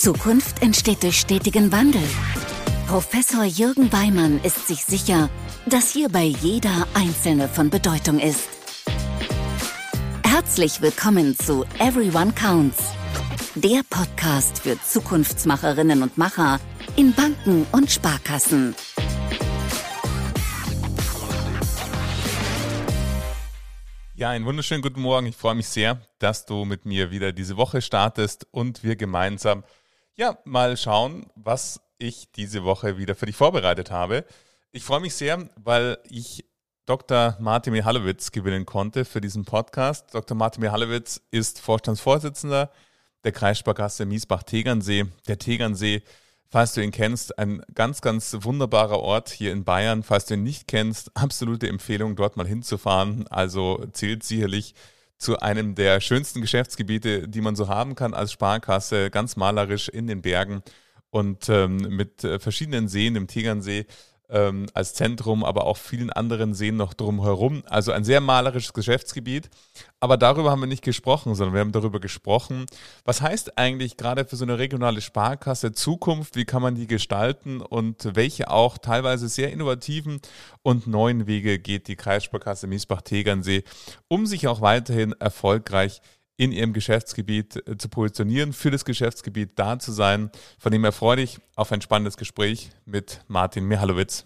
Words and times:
Zukunft 0.00 0.62
entsteht 0.62 1.02
durch 1.02 1.20
stetigen 1.20 1.72
Wandel. 1.72 2.00
Professor 2.86 3.44
Jürgen 3.44 3.92
Weimann 3.92 4.40
ist 4.42 4.66
sich 4.66 4.82
sicher, 4.82 5.28
dass 5.66 5.92
hierbei 5.92 6.24
jeder 6.24 6.88
Einzelne 6.94 7.48
von 7.48 7.68
Bedeutung 7.68 8.18
ist. 8.18 8.48
Herzlich 10.24 10.80
willkommen 10.80 11.36
zu 11.36 11.66
Everyone 11.78 12.32
Counts, 12.32 12.78
der 13.54 13.82
Podcast 13.90 14.60
für 14.60 14.80
Zukunftsmacherinnen 14.80 16.02
und 16.02 16.16
Macher 16.16 16.60
in 16.96 17.12
Banken 17.12 17.66
und 17.70 17.90
Sparkassen. 17.90 18.74
Ja, 24.14 24.30
einen 24.30 24.46
wunderschönen 24.46 24.82
guten 24.82 25.00
Morgen. 25.02 25.26
Ich 25.26 25.36
freue 25.36 25.54
mich 25.54 25.68
sehr, 25.68 26.00
dass 26.18 26.46
du 26.46 26.64
mit 26.64 26.86
mir 26.86 27.10
wieder 27.10 27.32
diese 27.32 27.58
Woche 27.58 27.82
startest 27.82 28.46
und 28.50 28.82
wir 28.82 28.96
gemeinsam 28.96 29.62
ja 30.20 30.38
mal 30.44 30.76
schauen, 30.76 31.26
was 31.34 31.80
ich 31.98 32.30
diese 32.32 32.62
Woche 32.62 32.98
wieder 32.98 33.14
für 33.14 33.26
dich 33.26 33.36
vorbereitet 33.36 33.90
habe. 33.90 34.26
Ich 34.70 34.84
freue 34.84 35.00
mich 35.00 35.14
sehr, 35.14 35.48
weil 35.56 35.98
ich 36.08 36.44
Dr. 36.84 37.36
Martin 37.40 37.72
Mihalowitz 37.72 38.30
gewinnen 38.30 38.66
konnte 38.66 39.06
für 39.06 39.22
diesen 39.22 39.46
Podcast. 39.46 40.14
Dr. 40.14 40.36
Martin 40.36 40.62
Mihalowitz 40.62 41.22
ist 41.30 41.60
Vorstandsvorsitzender 41.60 42.70
der 43.24 43.32
Kreissparkasse 43.32 44.04
Miesbach-Tegernsee. 44.04 45.06
Der 45.26 45.38
Tegernsee, 45.38 46.02
falls 46.50 46.74
du 46.74 46.82
ihn 46.82 46.90
kennst, 46.90 47.38
ein 47.38 47.62
ganz, 47.74 48.02
ganz 48.02 48.36
wunderbarer 48.40 49.00
Ort 49.00 49.30
hier 49.30 49.52
in 49.52 49.64
Bayern. 49.64 50.02
Falls 50.02 50.26
du 50.26 50.34
ihn 50.34 50.42
nicht 50.42 50.68
kennst, 50.68 51.16
absolute 51.16 51.66
Empfehlung, 51.66 52.14
dort 52.14 52.36
mal 52.36 52.46
hinzufahren. 52.46 53.26
Also 53.28 53.86
zählt 53.92 54.22
sicherlich 54.22 54.74
zu 55.20 55.38
einem 55.38 55.74
der 55.74 56.00
schönsten 56.00 56.40
Geschäftsgebiete, 56.40 57.28
die 57.28 57.42
man 57.42 57.54
so 57.54 57.68
haben 57.68 57.94
kann 57.94 58.14
als 58.14 58.32
Sparkasse, 58.32 59.10
ganz 59.10 59.36
malerisch 59.36 59.88
in 59.88 60.06
den 60.06 60.22
Bergen 60.22 60.62
und 61.10 61.48
ähm, 61.50 61.76
mit 61.76 62.24
äh, 62.24 62.38
verschiedenen 62.38 62.88
Seen 62.88 63.16
im 63.16 63.26
Tegernsee 63.26 63.84
ähm, 64.30 64.66
als 64.74 64.94
Zentrum, 64.94 65.44
aber 65.44 65.66
auch 65.66 65.76
vielen 65.76 66.10
anderen 66.10 66.54
Seen 66.54 66.76
noch 66.76 66.94
drumherum. 66.94 67.62
Also 67.66 67.92
ein 67.92 68.04
sehr 68.04 68.20
malerisches 68.20 68.72
Geschäftsgebiet. 68.72 69.50
Aber 70.00 70.16
darüber 70.16 70.50
haben 70.50 70.60
wir 70.60 70.66
nicht 70.66 70.82
gesprochen, 70.82 71.34
sondern 71.34 71.54
wir 71.54 71.60
haben 71.60 71.72
darüber 71.72 72.00
gesprochen, 72.00 72.64
was 73.04 73.20
heißt 73.20 73.58
eigentlich 73.58 73.98
gerade 73.98 74.24
für 74.24 74.36
so 74.36 74.44
eine 74.44 74.58
regionale 74.58 75.02
Sparkasse 75.02 75.72
Zukunft, 75.72 76.36
wie 76.36 76.46
kann 76.46 76.62
man 76.62 76.74
die 76.74 76.86
gestalten 76.86 77.60
und 77.60 78.16
welche 78.16 78.50
auch 78.50 78.78
teilweise 78.78 79.28
sehr 79.28 79.52
innovativen 79.52 80.20
und 80.62 80.86
neuen 80.86 81.26
Wege 81.26 81.58
geht 81.58 81.86
die 81.88 81.96
Kreissparkasse 81.96 82.66
Miesbach-Tegernsee, 82.66 83.64
um 84.08 84.26
sich 84.26 84.48
auch 84.48 84.62
weiterhin 84.62 85.12
erfolgreich 85.12 86.00
in 86.40 86.52
ihrem 86.52 86.72
Geschäftsgebiet 86.72 87.68
äh, 87.68 87.76
zu 87.76 87.90
positionieren, 87.90 88.54
für 88.54 88.70
das 88.70 88.86
Geschäftsgebiet 88.86 89.58
da 89.58 89.78
zu 89.78 89.92
sein. 89.92 90.30
Von 90.58 90.72
dem 90.72 90.82
erfreue 90.84 91.20
ich 91.20 91.38
auf 91.54 91.70
ein 91.70 91.82
spannendes 91.82 92.16
Gespräch 92.16 92.70
mit 92.86 93.20
Martin 93.28 93.66
Mihalowitz. 93.66 94.24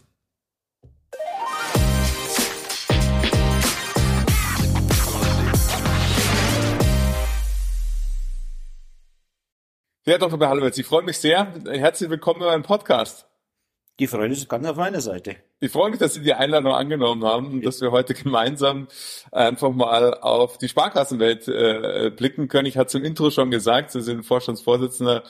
Ja, 10.07 10.19
Dr. 10.19 10.39
Mihalowitz, 10.39 10.79
ich 10.79 10.87
freue 10.87 11.03
mich 11.03 11.19
sehr. 11.19 11.53
Herzlich 11.67 12.11
willkommen 12.11 12.43
in 12.43 12.47
meinem 12.47 12.63
Podcast. 12.63 13.27
Die 14.01 14.09
Freude 14.09 14.35
ist 14.35 14.49
ganz 14.49 14.67
auf 14.67 14.77
meiner 14.77 15.01
Seite. 15.01 15.37
Ich 15.61 15.71
freue 15.71 15.91
mich, 15.91 16.01
dass 16.01 16.15
Sie 16.15 16.21
die 16.21 16.35
Einladung 16.35 16.73
angenommen 16.73 17.25
haben 17.25 17.47
und 17.47 17.65
dass 17.65 17.81
wir 17.81 17.93
heute 17.93 18.13
gemeinsam 18.15 18.89
einfach 19.31 19.71
mal 19.71 20.15
auf 20.15 20.59
die 20.59 20.69
Sparkassenwelt 20.69 21.47
äh, 21.47 22.11
blicken 22.11 22.49
können. 22.49 22.67
Ich 22.67 22.77
hatte 22.77 22.91
zum 22.91 23.05
Intro 23.05 23.31
schon 23.31 23.53
gesagt, 23.53 23.93
Sie 23.93 24.03
sind 24.03 24.25
Vorstandsvorsitzender 24.25 25.23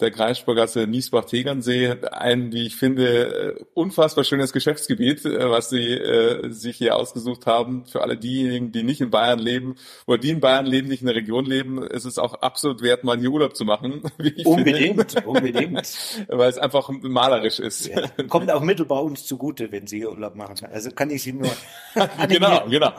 der 0.00 0.10
Kreissparkasse 0.10 0.86
Niesbach-Tegernsee. 0.86 1.96
Ein, 2.12 2.52
wie 2.52 2.66
ich 2.66 2.76
finde, 2.76 3.56
äh, 3.58 3.64
unfassbar 3.74 4.24
schönes 4.24 4.52
Geschäftsgebiet, 4.52 5.24
äh, 5.24 5.50
was 5.50 5.70
Sie 5.70 5.92
äh, 5.92 6.50
sich 6.50 6.76
hier 6.76 6.96
ausgesucht 6.96 7.46
haben. 7.46 7.84
Für 7.86 8.02
alle 8.02 8.16
diejenigen, 8.16 8.72
die 8.72 8.82
nicht 8.82 9.00
in 9.00 9.10
Bayern 9.10 9.38
leben 9.38 9.76
oder 10.06 10.18
die 10.18 10.30
in 10.30 10.40
Bayern 10.40 10.66
leben, 10.66 10.88
nicht 10.88 11.00
in 11.00 11.06
der 11.06 11.16
Region 11.16 11.44
leben, 11.44 11.82
ist 11.82 12.04
es 12.04 12.18
auch 12.18 12.34
absolut 12.34 12.82
wert, 12.82 13.04
mal 13.04 13.18
hier 13.18 13.30
Urlaub 13.30 13.56
zu 13.56 13.64
machen. 13.64 14.02
unbedingt, 14.44 15.12
finde. 15.12 15.28
unbedingt. 15.28 16.26
Weil 16.28 16.50
es 16.50 16.58
einfach 16.58 16.88
malerisch 16.90 17.60
ist. 17.60 17.86
Ja. 17.86 18.08
Kommt 18.28 18.50
auch 18.50 18.62
mittelbar 18.62 19.02
uns 19.02 19.26
zugute, 19.26 19.70
wenn 19.72 19.86
Sie 19.86 20.06
Urlaub 20.06 20.34
machen. 20.34 20.56
Also 20.72 20.90
kann 20.90 21.10
ich 21.10 21.22
Sie 21.22 21.32
nur. 21.32 21.50
genau, 22.28 22.66
genau. 22.68 22.92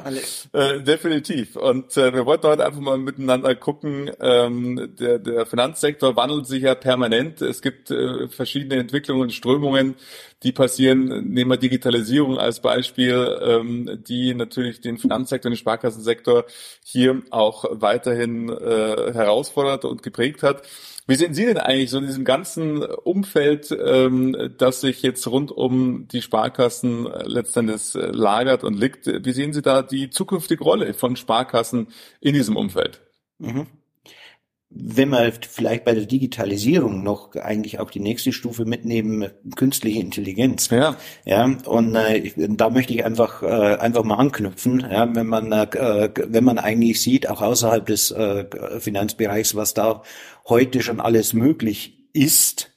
Äh, 0.53 0.81
definitiv. 0.81 1.55
Und 1.55 1.95
äh, 1.97 2.13
wir 2.13 2.25
wollten 2.25 2.47
heute 2.47 2.65
einfach 2.65 2.79
mal 2.79 2.97
miteinander 2.97 3.55
gucken. 3.55 4.11
Ähm, 4.19 4.95
der, 4.99 5.19
der 5.19 5.45
Finanzsektor 5.45 6.15
wandelt 6.15 6.47
sich 6.47 6.63
ja 6.63 6.75
permanent. 6.91 7.41
Es 7.41 7.61
gibt 7.61 7.89
äh, 7.89 8.27
verschiedene 8.27 8.75
Entwicklungen 8.75 9.21
und 9.21 9.31
Strömungen, 9.31 9.95
die 10.43 10.51
passieren. 10.51 11.05
Nehmen 11.31 11.51
wir 11.51 11.55
Digitalisierung 11.55 12.37
als 12.37 12.59
Beispiel, 12.59 13.39
ähm, 13.41 14.03
die 14.05 14.33
natürlich 14.33 14.81
den 14.81 14.97
Finanzsektor, 14.97 15.49
den 15.49 15.55
Sparkassensektor 15.55 16.43
hier 16.83 17.21
auch 17.29 17.63
weiterhin 17.71 18.49
äh, 18.49 19.13
herausfordert 19.13 19.85
und 19.85 20.03
geprägt 20.03 20.43
hat. 20.43 20.63
Wie 21.07 21.15
sehen 21.15 21.33
Sie 21.33 21.45
denn 21.45 21.57
eigentlich 21.57 21.91
so 21.91 21.99
in 21.99 22.07
diesem 22.07 22.25
ganzen 22.25 22.83
Umfeld, 22.83 23.71
ähm, 23.71 24.51
das 24.57 24.81
sich 24.81 25.01
jetzt 25.01 25.25
rund 25.27 25.49
um 25.49 26.09
die 26.09 26.21
Sparkassen 26.21 27.07
äh, 27.07 27.23
letztendlich 27.25 27.95
äh, 27.95 28.07
lagert 28.07 28.65
und 28.65 28.77
liegt? 28.77 29.07
Wie 29.07 29.31
sehen 29.31 29.53
Sie 29.53 29.61
da 29.61 29.81
die 29.81 30.09
zukünftige 30.09 30.65
Rolle 30.65 30.93
von 30.93 31.15
Sparkassen 31.15 31.87
in 32.19 32.33
diesem 32.33 32.57
Umfeld? 32.57 32.99
Mhm 33.39 33.67
wenn 34.73 35.09
wir 35.09 35.33
vielleicht 35.49 35.83
bei 35.83 35.93
der 35.93 36.05
Digitalisierung 36.05 37.03
noch 37.03 37.35
eigentlich 37.35 37.79
auch 37.79 37.91
die 37.91 37.99
nächste 37.99 38.31
Stufe 38.31 38.63
mitnehmen, 38.63 39.29
künstliche 39.55 39.99
Intelligenz. 39.99 40.69
Ja. 40.69 40.95
Ja. 41.25 41.45
Und 41.65 41.95
äh, 41.95 42.31
da 42.35 42.69
möchte 42.69 42.93
ich 42.93 43.03
einfach 43.03 43.43
äh, 43.43 43.47
einfach 43.47 44.03
mal 44.03 44.15
anknüpfen. 44.15 44.79
Ja, 44.79 45.13
wenn 45.13 45.27
man 45.27 45.51
äh, 45.51 46.09
wenn 46.27 46.43
man 46.43 46.57
eigentlich 46.57 47.01
sieht, 47.01 47.29
auch 47.29 47.41
außerhalb 47.41 47.85
des 47.85 48.11
äh, 48.11 48.45
Finanzbereichs, 48.79 49.55
was 49.55 49.73
da 49.73 50.03
heute 50.47 50.81
schon 50.81 51.01
alles 51.01 51.33
möglich 51.33 52.07
ist, 52.13 52.70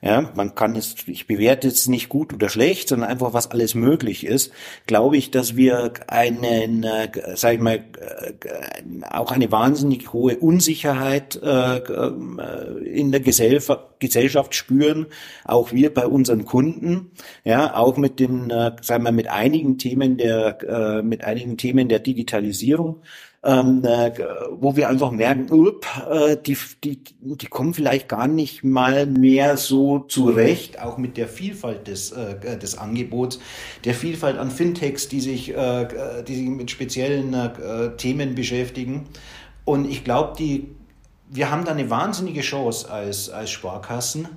ja, 0.00 0.30
man 0.34 0.54
kann 0.54 0.76
es, 0.76 0.94
ich 1.06 1.26
bewerte 1.26 1.68
es 1.68 1.88
nicht 1.88 2.08
gut 2.08 2.32
oder 2.32 2.48
schlecht, 2.48 2.88
sondern 2.88 3.10
einfach, 3.10 3.34
was 3.34 3.50
alles 3.50 3.74
möglich 3.74 4.24
ist, 4.24 4.52
glaube 4.86 5.16
ich, 5.16 5.30
dass 5.30 5.56
wir 5.56 5.92
einen, 6.06 6.84
äh, 6.84 7.08
sag 7.34 7.54
ich 7.54 7.60
mal, 7.60 7.76
äh, 7.76 9.04
auch 9.10 9.30
eine 9.30 9.52
wahnsinnig 9.52 10.12
hohe 10.12 10.38
Unsicherheit 10.38 11.38
äh, 11.42 11.78
äh, 11.78 12.84
in 12.84 13.12
der 13.12 13.20
Gesellschaft, 13.20 13.98
Gesellschaft 13.98 14.54
spüren, 14.54 15.06
auch 15.44 15.72
wir 15.72 15.92
bei 15.92 16.06
unseren 16.06 16.44
Kunden, 16.44 17.10
ja, 17.44 17.74
auch 17.74 17.96
mit 17.96 18.20
den, 18.20 18.50
äh, 18.50 18.72
sagen 18.80 19.04
wir, 19.04 19.12
mit 19.12 19.28
einigen 19.28 19.76
Themen 19.76 20.16
der, 20.16 20.62
äh, 20.62 21.02
mit 21.02 21.24
einigen 21.24 21.56
Themen 21.56 21.88
der 21.88 21.98
Digitalisierung 21.98 23.02
ähm, 23.44 23.84
äh, 23.84 24.10
wo 24.50 24.74
wir 24.74 24.88
einfach 24.88 25.12
merken, 25.12 25.46
up, 25.52 25.86
äh, 26.10 26.36
die, 26.36 26.56
die, 26.82 27.00
die 27.20 27.46
kommen 27.46 27.72
vielleicht 27.72 28.08
gar 28.08 28.26
nicht 28.26 28.64
mal 28.64 29.06
mehr 29.06 29.56
so 29.56 30.00
zurecht, 30.00 30.80
auch 30.80 30.98
mit 30.98 31.16
der 31.16 31.28
Vielfalt 31.28 31.86
des, 31.86 32.10
äh, 32.10 32.58
des 32.58 32.76
Angebots, 32.76 33.38
der 33.84 33.94
Vielfalt 33.94 34.38
an 34.38 34.50
Fintechs, 34.50 35.08
die 35.08 35.20
sich, 35.20 35.54
äh, 35.54 36.24
die 36.26 36.34
sich 36.34 36.48
mit 36.48 36.70
speziellen 36.70 37.32
äh, 37.32 37.96
Themen 37.96 38.34
beschäftigen. 38.34 39.04
Und 39.64 39.88
ich 39.88 40.02
glaube, 40.02 40.34
die, 40.36 40.68
wir 41.30 41.50
haben 41.50 41.64
da 41.64 41.72
eine 41.72 41.90
wahnsinnige 41.90 42.40
Chance 42.40 42.90
als, 42.90 43.30
als 43.30 43.50
Sparkassen, 43.50 44.28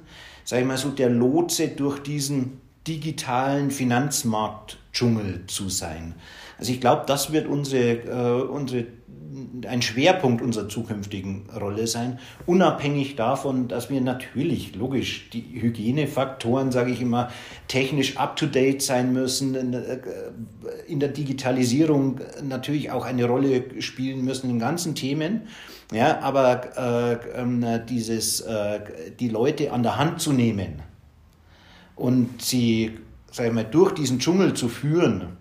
sag 0.44 0.60
ich 0.60 0.66
mal 0.66 0.78
so, 0.78 0.90
der 0.90 1.10
Lotse 1.10 1.70
durch 1.70 2.00
diesen 2.00 2.62
digitalen 2.88 3.72
Finanzmarktdschungel 3.72 5.46
zu 5.48 5.70
sein. 5.70 6.16
Also 6.62 6.74
ich 6.74 6.80
glaube, 6.80 7.06
das 7.08 7.34
wird 7.34 7.48
unsere, 7.48 7.94
äh, 8.04 8.44
unsere, 8.44 8.86
ein 9.68 9.82
Schwerpunkt 9.82 10.44
unserer 10.44 10.70
zukünftigen 10.70 11.50
Rolle 11.60 11.88
sein, 11.88 12.20
unabhängig 12.46 13.16
davon, 13.16 13.68
dass 13.68 13.90
wir 13.90 14.00
natürlich, 14.00 14.76
logisch, 14.76 15.32
die 15.32 15.44
Hygienefaktoren, 15.60 16.72
sage 16.72 16.92
ich 16.92 17.02
immer, 17.02 17.32
technisch 17.68 18.18
up-to-date 18.18 18.84
sein 18.84 19.12
müssen, 19.12 19.56
in, 19.56 19.74
äh, 19.74 20.02
in 20.86 21.00
der 21.00 21.10
Digitalisierung 21.10 22.20
natürlich 22.44 22.92
auch 22.92 23.06
eine 23.06 23.26
Rolle 23.26 23.82
spielen 23.82 24.24
müssen 24.24 24.48
in 24.52 24.60
ganzen 24.60 24.94
Themen. 24.94 25.48
Ja, 25.92 26.20
aber 26.20 26.78
äh, 26.78 27.42
ähm, 27.42 27.66
dieses, 27.90 28.42
äh, 28.42 28.82
die 29.20 29.30
Leute 29.30 29.74
an 29.74 29.82
der 29.82 29.98
Hand 29.98 30.22
zu 30.22 30.32
nehmen 30.32 30.84
und 31.96 32.40
sie, 32.40 33.00
sag 33.32 33.48
ich 33.48 33.52
mal, 33.52 33.66
durch 33.66 33.94
diesen 33.94 34.20
Dschungel 34.20 34.54
zu 34.54 34.70
führen, 34.70 35.41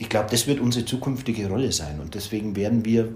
ich 0.00 0.08
glaube, 0.08 0.28
das 0.30 0.46
wird 0.46 0.60
unsere 0.60 0.86
zukünftige 0.86 1.46
Rolle 1.46 1.72
sein 1.72 2.00
und 2.00 2.14
deswegen 2.14 2.56
werden 2.56 2.86
wir 2.86 3.12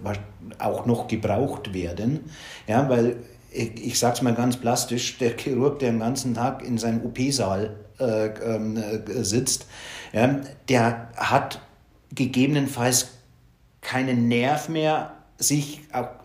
auch 0.59 0.85
noch 0.85 1.09
gebraucht 1.09 1.73
werden, 1.73 2.21
ja, 2.67 2.87
weil 2.91 3.17
ich, 3.51 3.99
sage 3.99 4.17
es 4.17 4.23
mal 4.23 4.35
ganz 4.35 4.59
plastisch, 4.59 5.17
der 5.17 5.35
Chirurg, 5.35 5.79
der 5.79 5.93
den 5.93 6.01
ganzen 6.01 6.35
Tag 6.35 6.63
in 6.63 6.77
seinem 6.77 7.01
OP-Saal 7.07 7.75
äh, 7.99 8.27
äh, 8.27 9.25
sitzt, 9.25 9.67
ja, 10.13 10.41
der 10.69 11.09
hat 11.17 11.63
gegebenenfalls 12.15 13.13
keinen 13.81 14.29
Nerv 14.29 14.69
mehr 14.69 15.15
sich, 15.39 15.81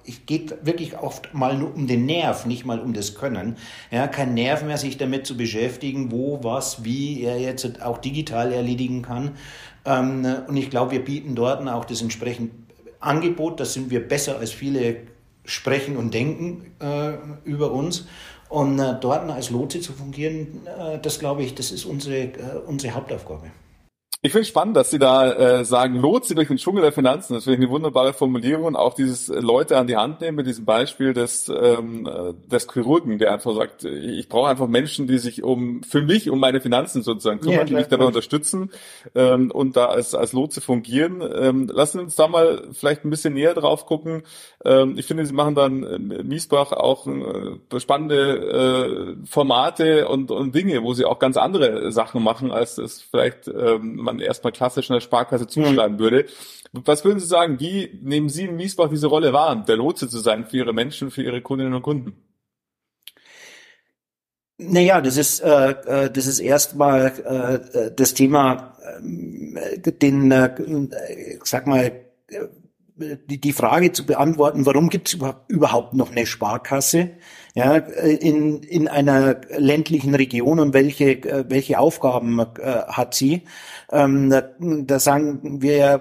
es 0.09 0.25
geht 0.25 0.65
wirklich 0.65 0.97
oft 0.97 1.33
mal 1.33 1.57
nur 1.57 1.73
um 1.73 1.87
den 1.87 2.05
Nerv, 2.05 2.45
nicht 2.45 2.65
mal 2.65 2.79
um 2.79 2.93
das 2.93 3.15
Können. 3.15 3.55
Ja, 3.91 4.07
kein 4.07 4.33
Nerv 4.33 4.63
mehr, 4.63 4.77
sich 4.77 4.97
damit 4.97 5.25
zu 5.25 5.37
beschäftigen, 5.37 6.11
wo, 6.11 6.43
was, 6.43 6.83
wie 6.83 7.23
er 7.23 7.39
jetzt 7.39 7.81
auch 7.81 7.97
digital 7.97 8.51
erledigen 8.51 9.01
kann. 9.01 9.31
Ähm, 9.85 10.25
und 10.47 10.57
ich 10.57 10.69
glaube, 10.69 10.91
wir 10.91 11.05
bieten 11.05 11.35
dort 11.35 11.67
auch 11.67 11.85
das 11.85 12.01
entsprechende 12.01 12.51
Angebot, 12.99 13.59
das 13.59 13.73
sind 13.73 13.89
wir 13.91 14.05
besser 14.05 14.39
als 14.39 14.51
viele 14.51 14.97
sprechen 15.45 15.95
und 15.97 16.13
denken 16.13 16.71
äh, 16.79 17.13
über 17.45 17.71
uns. 17.71 18.07
Und 18.49 18.79
äh, 18.79 18.95
dort 18.99 19.29
als 19.29 19.51
Lotse 19.51 19.79
zu 19.79 19.93
fungieren, 19.93 20.65
äh, 20.65 20.99
das 20.99 21.19
glaube 21.19 21.43
ich, 21.43 21.55
das 21.55 21.71
ist 21.71 21.85
unsere, 21.85 22.17
äh, 22.17 22.33
unsere 22.65 22.95
Hauptaufgabe. 22.95 23.51
Ich 24.21 24.33
finde 24.33 24.45
spannend, 24.45 24.75
dass 24.75 24.91
Sie 24.91 24.99
da 24.99 25.31
äh, 25.31 25.63
sagen, 25.63 25.95
lohnt 25.95 26.25
Sie 26.25 26.35
durch 26.35 26.49
den 26.49 26.57
Dschungel 26.57 26.81
der 26.81 26.91
Finanzen. 26.91 27.35
Das 27.35 27.45
finde 27.45 27.59
ich 27.59 27.63
eine 27.63 27.71
wunderbare 27.71 28.11
Formulierung. 28.11 28.65
Und 28.65 28.75
auch 28.75 28.93
dieses 28.93 29.29
äh, 29.29 29.39
Leute 29.39 29.77
an 29.77 29.87
die 29.87 29.95
Hand 29.95 30.19
nehmen 30.19 30.35
mit 30.35 30.45
diesem 30.45 30.65
Beispiel 30.65 31.13
des, 31.13 31.47
ähm, 31.47 32.05
äh, 32.05 32.33
des 32.49 32.67
Chirurgen, 32.69 33.17
der 33.17 33.31
einfach 33.31 33.55
sagt, 33.55 33.85
ich 33.85 34.27
brauche 34.27 34.49
einfach 34.49 34.67
Menschen, 34.67 35.07
die 35.07 35.19
sich 35.19 35.41
um 35.41 35.83
für 35.83 36.01
mich, 36.01 36.29
um 36.29 36.37
meine 36.37 36.59
Finanzen 36.59 37.01
sozusagen 37.01 37.39
kümmern, 37.39 37.59
ja, 37.59 37.63
die 37.63 37.75
mich 37.75 37.87
dabei 37.87 38.03
unterstützen 38.03 38.71
ähm, 39.15 39.51
und 39.51 39.77
da 39.77 39.85
als, 39.85 40.13
als 40.13 40.33
Lotse 40.33 40.59
fungieren. 40.59 41.21
Ähm, 41.21 41.69
lassen 41.73 41.99
Sie 41.99 42.03
uns 42.03 42.17
da 42.17 42.27
mal 42.27 42.67
vielleicht 42.73 43.05
ein 43.05 43.09
bisschen 43.11 43.35
näher 43.35 43.53
drauf 43.53 43.85
gucken. 43.85 44.23
Ähm, 44.65 44.95
ich 44.97 45.05
finde, 45.05 45.25
Sie 45.25 45.33
machen 45.33 45.55
dann 45.55 45.83
in 45.83 46.27
Miesbach 46.27 46.73
auch 46.73 47.07
äh, 47.07 47.79
spannende 47.79 49.15
äh, 49.23 49.25
Formate 49.25 50.09
und, 50.09 50.29
und 50.29 50.53
Dinge, 50.53 50.83
wo 50.83 50.93
Sie 50.93 51.05
auch 51.05 51.19
ganz 51.19 51.37
andere 51.37 51.93
Sachen 51.93 52.21
machen, 52.21 52.51
als 52.51 52.77
es 52.77 53.01
vielleicht 53.01 53.47
ähm, 53.47 54.08
man 54.15 54.19
erstmal 54.19 54.53
klassisch 54.53 54.89
in 54.89 54.93
der 54.93 55.01
Sparkasse 55.01 55.47
zuschreiben 55.47 55.95
mhm. 55.95 55.99
würde. 55.99 56.25
Was 56.71 57.03
würden 57.03 57.19
Sie 57.19 57.27
sagen, 57.27 57.59
wie 57.59 57.99
nehmen 58.01 58.29
Sie 58.29 58.45
in 58.45 58.55
Miesbach 58.55 58.89
diese 58.89 59.07
Rolle 59.07 59.33
wahr, 59.33 59.63
der 59.67 59.77
Lotse 59.77 60.07
zu 60.07 60.19
sein 60.19 60.45
für 60.45 60.57
Ihre 60.57 60.73
Menschen, 60.73 61.11
für 61.11 61.23
Ihre 61.23 61.41
Kundinnen 61.41 61.73
und 61.73 61.81
Kunden? 61.81 62.13
Naja, 64.57 64.99
das 64.99 65.15
ist 65.15 65.39
äh, 65.39 65.71
äh 65.71 66.11
das 66.11 66.27
ist 66.27 66.39
erstmal 66.39 67.63
äh, 67.73 67.91
das 67.95 68.13
Thema, 68.13 68.77
äh, 69.01 69.91
den, 69.91 70.31
äh, 70.31 71.39
sag 71.43 71.65
mal, 71.65 71.91
die, 72.99 73.39
die 73.39 73.53
Frage 73.53 73.93
zu 73.93 74.05
beantworten, 74.05 74.65
warum 74.65 74.89
gibt 74.89 75.07
es 75.07 75.17
überhaupt 75.47 75.93
noch 75.93 76.11
eine 76.11 76.25
Sparkasse 76.25 77.11
ja, 77.55 77.77
in, 77.77 78.61
in 78.63 78.87
einer 78.87 79.41
ländlichen 79.57 80.15
Region 80.15 80.59
und 80.59 80.73
welche, 80.73 81.45
welche 81.49 81.79
Aufgaben 81.79 82.39
äh, 82.39 82.45
hat 82.87 83.13
sie? 83.13 83.43
Ähm, 83.91 84.29
da, 84.29 84.49
da 84.59 84.99
sagen 84.99 85.61
wir 85.61 85.77
ja, 85.77 85.99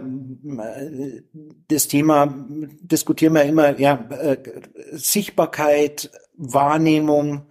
das 1.68 1.88
Thema 1.88 2.34
diskutieren 2.80 3.34
wir 3.34 3.44
immer, 3.44 3.78
ja, 3.78 4.04
äh, 4.10 4.36
Sichtbarkeit, 4.92 6.10
Wahrnehmung, 6.36 7.46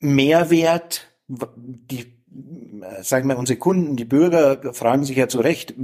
Mehrwert, 0.00 1.06
die 1.28 2.20
sagen 3.02 3.28
wir, 3.28 3.38
unsere 3.38 3.58
Kunden, 3.58 3.96
die 3.96 4.04
Bürger 4.04 4.72
fragen 4.72 5.04
sich 5.04 5.16
ja 5.16 5.28
zu 5.28 5.40
Recht, 5.40 5.74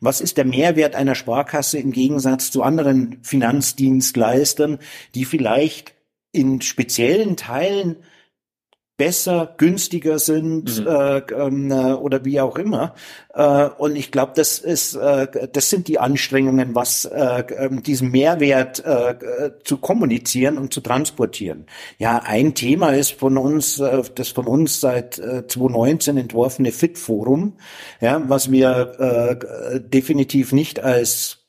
was 0.00 0.20
ist 0.20 0.36
der 0.36 0.44
Mehrwert 0.44 0.94
einer 0.94 1.14
Sparkasse 1.14 1.78
im 1.78 1.92
Gegensatz 1.92 2.50
zu 2.50 2.62
anderen 2.62 3.18
Finanzdienstleistern, 3.22 4.78
die 5.14 5.24
vielleicht 5.24 5.95
in 6.36 6.60
speziellen 6.60 7.36
Teilen 7.36 7.96
besser, 8.96 9.54
günstiger 9.58 10.18
sind 10.18 10.80
mhm. 10.80 10.86
äh, 10.86 11.18
ähm, 11.18 11.70
äh, 11.70 11.92
oder 11.92 12.24
wie 12.24 12.40
auch 12.40 12.56
immer. 12.56 12.94
Äh, 13.34 13.68
und 13.78 13.96
ich 13.96 14.10
glaube, 14.10 14.32
das 14.34 14.58
ist, 14.58 14.94
äh, 14.94 15.48
das 15.52 15.70
sind 15.70 15.88
die 15.88 15.98
Anstrengungen, 15.98 16.74
was 16.74 17.04
äh, 17.04 17.44
ähm, 17.58 17.82
diesen 17.82 18.10
Mehrwert 18.10 18.84
äh, 18.84 19.50
zu 19.64 19.76
kommunizieren 19.78 20.56
und 20.56 20.72
zu 20.72 20.80
transportieren. 20.80 21.66
Ja, 21.98 22.22
ein 22.24 22.54
Thema 22.54 22.90
ist 22.90 23.12
von 23.12 23.36
uns, 23.36 23.78
äh, 23.80 24.02
das 24.14 24.28
von 24.28 24.46
uns 24.46 24.80
seit 24.80 25.18
äh, 25.18 25.46
2019 25.46 26.16
entworfene 26.16 26.72
Fit 26.72 26.98
Forum, 26.98 27.58
ja, 28.00 28.22
was 28.28 28.50
wir 28.50 28.92
äh, 28.98 29.80
definitiv 29.80 30.52
nicht 30.52 30.80
als 30.80 31.45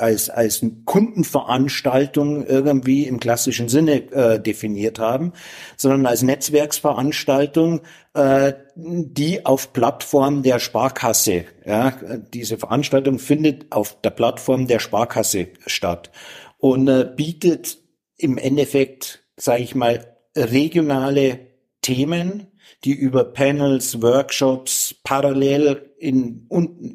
als, 0.00 0.30
als 0.30 0.64
Kundenveranstaltung 0.84 2.46
irgendwie 2.46 3.06
im 3.06 3.20
klassischen 3.20 3.68
Sinne 3.68 4.10
äh, 4.12 4.40
definiert 4.40 4.98
haben, 4.98 5.32
sondern 5.76 6.06
als 6.06 6.22
Netzwerksveranstaltung, 6.22 7.80
äh, 8.14 8.52
die 8.76 9.46
auf 9.46 9.72
Plattform 9.72 10.42
der 10.42 10.58
Sparkasse, 10.58 11.44
ja, 11.64 11.92
diese 12.32 12.58
Veranstaltung 12.58 13.18
findet 13.18 13.70
auf 13.70 14.00
der 14.00 14.10
Plattform 14.10 14.66
der 14.66 14.78
Sparkasse 14.78 15.48
statt 15.66 16.10
und 16.58 16.88
äh, 16.88 17.10
bietet 17.14 17.78
im 18.16 18.38
Endeffekt, 18.38 19.24
sage 19.36 19.62
ich 19.62 19.74
mal, 19.74 20.16
regionale 20.36 21.40
Themen, 21.82 22.49
die 22.84 22.92
über 22.92 23.24
Panels, 23.24 24.00
Workshops 24.02 24.94
parallel 25.04 25.90
in, 25.98 26.46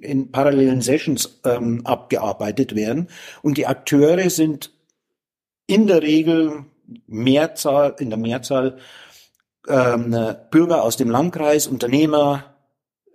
in 0.02 0.32
parallelen 0.32 0.82
Sessions 0.82 1.42
ähm, 1.46 1.86
abgearbeitet 1.86 2.76
werden. 2.76 3.10
Und 3.42 3.58
die 3.58 3.68
Akteure 3.68 4.30
sind 4.30 4.72
in 5.68 5.88
der 5.88 6.02
Regel 6.02 6.66
Mehrzahl, 7.08 7.96
in 8.00 8.10
der 8.10 8.20
Mehrzahl 8.20 8.78
ähm, 9.68 10.16
Bürger 10.52 10.84
aus 10.84 10.98
dem 10.98 11.10
Landkreis, 11.10 11.68
Unternehmer, 11.68 12.55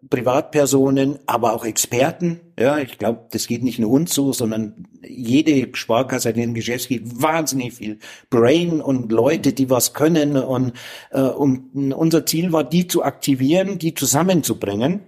Privatpersonen, 0.09 1.19
aber 1.27 1.53
auch 1.53 1.65
Experten. 1.65 2.41
Ja, 2.59 2.79
ich 2.79 2.99
glaube, 2.99 3.27
das 3.31 3.47
geht 3.47 3.63
nicht 3.63 3.79
nur 3.79 3.91
uns 3.91 4.15
so, 4.15 4.33
sondern 4.33 4.89
jede 5.07 5.69
Sparkasse, 5.75 6.33
die 6.33 6.43
im 6.43 6.55
Geschäft 6.55 6.89
geht, 6.89 7.21
wahnsinnig 7.21 7.75
viel 7.75 7.99
Brain 8.31 8.81
und 8.81 9.13
Leute, 9.13 9.53
die 9.53 9.69
was 9.69 9.93
können. 9.93 10.37
Und, 10.37 10.73
äh, 11.11 11.21
und 11.21 11.93
unser 11.93 12.25
Ziel 12.25 12.53
war, 12.53 12.65
die 12.65 12.87
zu 12.87 13.03
aktivieren, 13.03 13.79
die 13.79 13.95
zusammenzubringen 13.95 15.01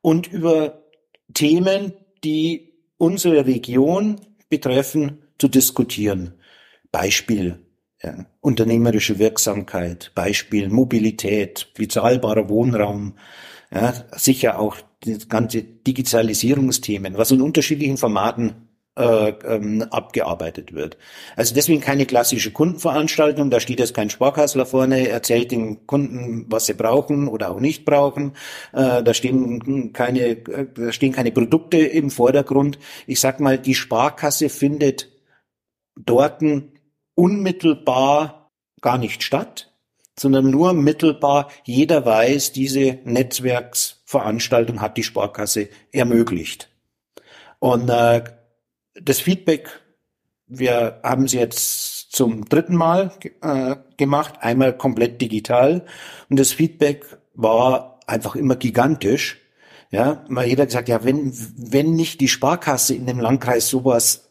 und 0.00 0.32
über 0.32 0.84
Themen, 1.34 1.92
die 2.24 2.72
unsere 2.96 3.46
Region 3.46 4.20
betreffen, 4.48 5.22
zu 5.38 5.48
diskutieren. 5.48 6.34
Beispiel 6.90 7.58
ja, 8.02 8.26
unternehmerische 8.46 9.18
Wirksamkeit, 9.18 10.12
Beispiel 10.14 10.68
Mobilität, 10.68 11.66
bezahlbarer 11.74 12.48
Wohnraum, 12.48 13.14
ja, 13.74 13.92
sicher 14.16 14.60
auch 14.60 14.76
das 15.04 15.28
ganze 15.28 15.62
Digitalisierungsthemen, 15.62 17.18
was 17.18 17.32
in 17.32 17.40
unterschiedlichen 17.40 17.96
Formaten 17.96 18.68
äh, 18.94 19.30
ähm, 19.44 19.82
abgearbeitet 19.90 20.72
wird. 20.72 20.96
Also 21.34 21.56
deswegen 21.56 21.80
keine 21.80 22.06
klassische 22.06 22.52
Kundenveranstaltung, 22.52 23.50
da 23.50 23.58
steht 23.58 23.80
jetzt 23.80 23.94
kein 23.94 24.10
Sparkassler 24.10 24.64
vorne, 24.64 25.08
erzählt 25.08 25.50
den 25.50 25.84
Kunden, 25.88 26.46
was 26.48 26.66
sie 26.66 26.74
brauchen 26.74 27.26
oder 27.26 27.50
auch 27.50 27.58
nicht 27.58 27.84
brauchen. 27.84 28.32
Äh, 28.72 29.02
da 29.02 29.12
stehen 29.12 29.92
keine, 29.92 30.20
äh, 30.20 30.66
da 30.72 30.92
stehen 30.92 31.12
keine 31.12 31.32
Produkte 31.32 31.78
im 31.78 32.10
Vordergrund. 32.10 32.78
Ich 33.08 33.18
sag 33.18 33.40
mal, 33.40 33.58
die 33.58 33.74
Sparkasse 33.74 34.48
findet 34.48 35.10
dort 35.96 36.42
unmittelbar 37.16 38.52
gar 38.80 38.98
nicht 38.98 39.24
statt, 39.24 39.72
sondern 40.16 40.50
nur 40.50 40.72
mittelbar. 40.72 41.50
Jeder 41.64 42.06
weiß, 42.06 42.52
diese 42.52 43.00
Netzwerksveranstaltung 43.04 44.80
hat 44.80 44.96
die 44.96 45.02
Sparkasse 45.02 45.68
ermöglicht. 45.90 46.70
Und 47.58 47.88
äh, 47.88 48.22
das 48.94 49.18
Feedback, 49.18 49.80
wir 50.46 51.00
haben 51.02 51.26
sie 51.26 51.38
jetzt 51.38 52.12
zum 52.12 52.44
dritten 52.48 52.76
Mal 52.76 53.12
äh, 53.42 53.76
gemacht, 53.96 54.34
einmal 54.40 54.76
komplett 54.76 55.20
digital. 55.20 55.84
Und 56.30 56.38
das 56.38 56.52
Feedback 56.52 57.18
war 57.34 58.00
einfach 58.06 58.36
immer 58.36 58.56
gigantisch. 58.56 59.38
Ja, 59.90 60.24
weil 60.28 60.48
jeder 60.48 60.66
gesagt, 60.66 60.88
ja, 60.88 61.04
wenn, 61.04 61.32
wenn 61.56 61.94
nicht 61.94 62.20
die 62.20 62.28
Sparkasse 62.28 62.94
in 62.94 63.06
dem 63.06 63.20
Landkreis 63.20 63.68
sowas, 63.68 64.30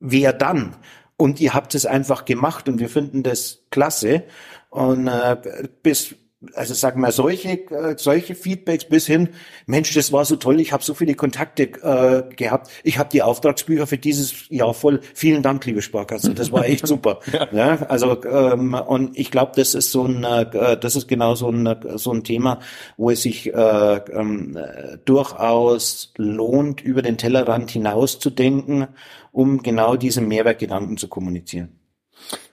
wer 0.00 0.32
dann? 0.32 0.76
Und 1.18 1.40
ihr 1.40 1.52
habt 1.52 1.74
es 1.74 1.84
einfach 1.84 2.24
gemacht 2.24 2.68
und 2.68 2.78
wir 2.78 2.88
finden 2.88 3.22
das 3.22 3.64
klasse. 3.70 4.24
Und 4.70 5.08
äh, 5.08 5.36
bis 5.82 6.14
also 6.54 6.72
sagen 6.72 7.00
wir 7.00 7.10
solche 7.10 7.48
äh, 7.70 7.96
solche 7.96 8.36
Feedbacks 8.36 8.84
bis 8.84 9.06
hin 9.06 9.30
Mensch 9.66 9.92
das 9.94 10.12
war 10.12 10.24
so 10.24 10.36
toll 10.36 10.60
ich 10.60 10.72
habe 10.72 10.84
so 10.84 10.94
viele 10.94 11.14
Kontakte 11.14 11.64
äh, 11.64 12.34
gehabt 12.34 12.70
ich 12.84 12.98
habe 12.98 13.08
die 13.08 13.22
Auftragsbücher 13.22 13.88
für 13.88 13.98
dieses 13.98 14.48
Jahr 14.48 14.72
voll 14.72 15.00
vielen 15.14 15.42
Dank 15.42 15.64
liebe 15.66 15.82
Sparkasse 15.82 16.34
das 16.34 16.52
war 16.52 16.64
echt 16.64 16.86
super 16.86 17.18
ja. 17.32 17.48
ja. 17.52 17.86
also 17.88 18.22
ähm, 18.24 18.74
und 18.74 19.18
ich 19.18 19.32
glaube 19.32 19.52
das 19.56 19.74
ist 19.74 19.90
so 19.90 20.04
ein 20.04 20.22
äh, 20.22 20.78
das 20.78 20.94
ist 20.94 21.08
genau 21.08 21.34
so 21.34 21.50
ein 21.50 21.76
so 21.96 22.12
ein 22.12 22.22
Thema 22.22 22.60
wo 22.96 23.10
es 23.10 23.22
sich 23.22 23.52
äh, 23.52 23.96
äh, 23.96 24.98
durchaus 25.04 26.12
lohnt 26.16 26.80
über 26.80 27.02
den 27.02 27.18
Tellerrand 27.18 27.72
hinaus 27.72 28.20
zu 28.20 28.30
denken 28.30 28.86
um 29.32 29.62
genau 29.62 29.96
diesen 29.96 30.28
Mehrwertgedanken 30.28 30.98
zu 30.98 31.08
kommunizieren 31.08 31.80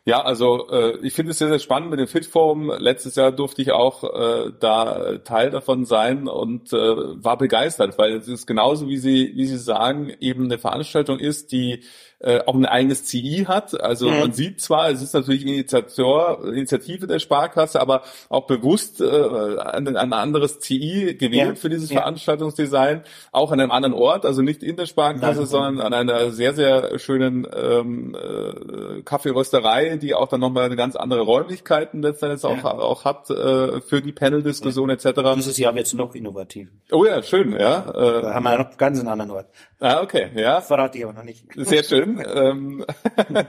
Ja, 0.08 0.22
also 0.22 0.70
äh, 0.70 1.00
ich 1.02 1.14
finde 1.14 1.32
es 1.32 1.40
sehr, 1.40 1.48
sehr 1.48 1.58
spannend 1.58 1.90
mit 1.90 2.00
dem 2.00 2.08
Fitforum. 2.08 2.70
Letztes 2.78 3.16
Jahr 3.16 3.32
durfte 3.32 3.64
ich 3.64 3.72
auch 3.72 4.04
äh, 4.04 4.52
da 4.60 5.18
Teil 5.24 5.50
davon 5.50 5.84
sein 5.86 6.28
und 6.28 6.72
äh, 6.74 6.78
war 6.78 7.40
begeistert, 7.40 7.98
weil 7.98 8.14
es 8.14 8.28
ist 8.28 8.46
genauso, 8.46 8.88
wie 8.88 8.98
Sie, 8.98 9.32
wie 9.34 9.48
Sie 9.48 9.58
sagen, 9.58 10.14
eben 10.20 10.46
eine 10.46 10.60
Veranstaltung 10.60 11.18
ist, 11.18 11.52
die 11.52 11.82
äh, 12.26 12.42
auch 12.48 12.56
ein 12.56 12.66
eigenes 12.66 13.06
CI 13.06 13.46
hat. 13.48 13.80
Also 13.80 14.10
mhm. 14.10 14.20
man 14.20 14.32
sieht 14.34 14.60
zwar, 14.60 14.90
es 14.90 15.02
ist 15.04 15.14
natürlich 15.14 15.44
Initiator, 15.46 16.44
Initiative 16.46 17.06
der 17.06 17.20
Sparkasse, 17.20 17.80
aber 17.80 18.02
auch 18.30 18.48
bewusst 18.48 19.00
äh, 19.00 19.60
ein, 19.60 19.96
ein 19.96 20.12
anderes 20.12 20.60
CI 20.60 21.16
gewählt 21.20 21.50
ja. 21.50 21.56
für 21.56 21.70
dieses 21.70 21.92
ja. 21.92 22.00
Veranstaltungsdesign, 22.00 23.04
auch 23.32 23.52
an 23.52 23.60
einem 23.60 23.70
anderen 23.70 23.94
Ort, 23.94 24.26
also 24.26 24.42
nicht 24.42 24.64
in 24.64 24.76
der 24.76 24.88
Sparkasse, 24.88 25.42
Nein. 25.42 25.48
sondern 25.48 25.82
an 25.82 25.94
einer 25.94 26.32
sehr, 26.32 26.54
sehr 26.56 26.98
schönen 26.98 27.48
ähm, 27.56 28.16
äh, 28.16 29.02
Kaffeerösterei, 29.04 29.98
die 29.98 30.16
auch 30.16 30.28
dann 30.28 30.40
nochmal 30.40 30.64
eine 30.64 30.76
ganz 30.76 30.96
andere 30.96 31.22
Räumlichkeiten 31.22 32.02
letztendlich 32.02 32.42
ja. 32.42 32.50
auch, 32.50 32.64
auch 32.64 33.06
hat 33.06 33.30
äh, 33.30 33.82
für 33.82 34.02
die 34.02 34.14
Panel-Diskussion 34.14 34.90
ja. 34.90 34.96
etc. 34.96 35.36
Dieses 35.36 35.60
Jahr 35.60 35.76
wird 35.76 35.86
es 35.86 35.94
noch 35.94 36.16
innovativ. 36.16 36.70
Oh 36.92 37.06
ja, 37.06 37.22
schön, 37.22 37.52
ja. 37.52 37.88
Äh, 37.90 38.22
da 38.24 38.34
haben 38.34 38.44
wir 38.44 38.58
noch 38.58 38.78
ganz 38.78 39.00
einen 39.00 39.10
anderen 39.10 39.30
Ort. 39.30 39.46
Ah, 39.80 40.02
okay, 40.02 40.30
ja. 40.36 40.62
Verrate 40.62 40.98
ich 40.98 41.04
aber 41.04 41.14
noch 41.14 41.24
nicht. 41.24 41.46
Sehr 41.56 41.84
schön. 41.84 42.15
Ähm, 42.20 42.86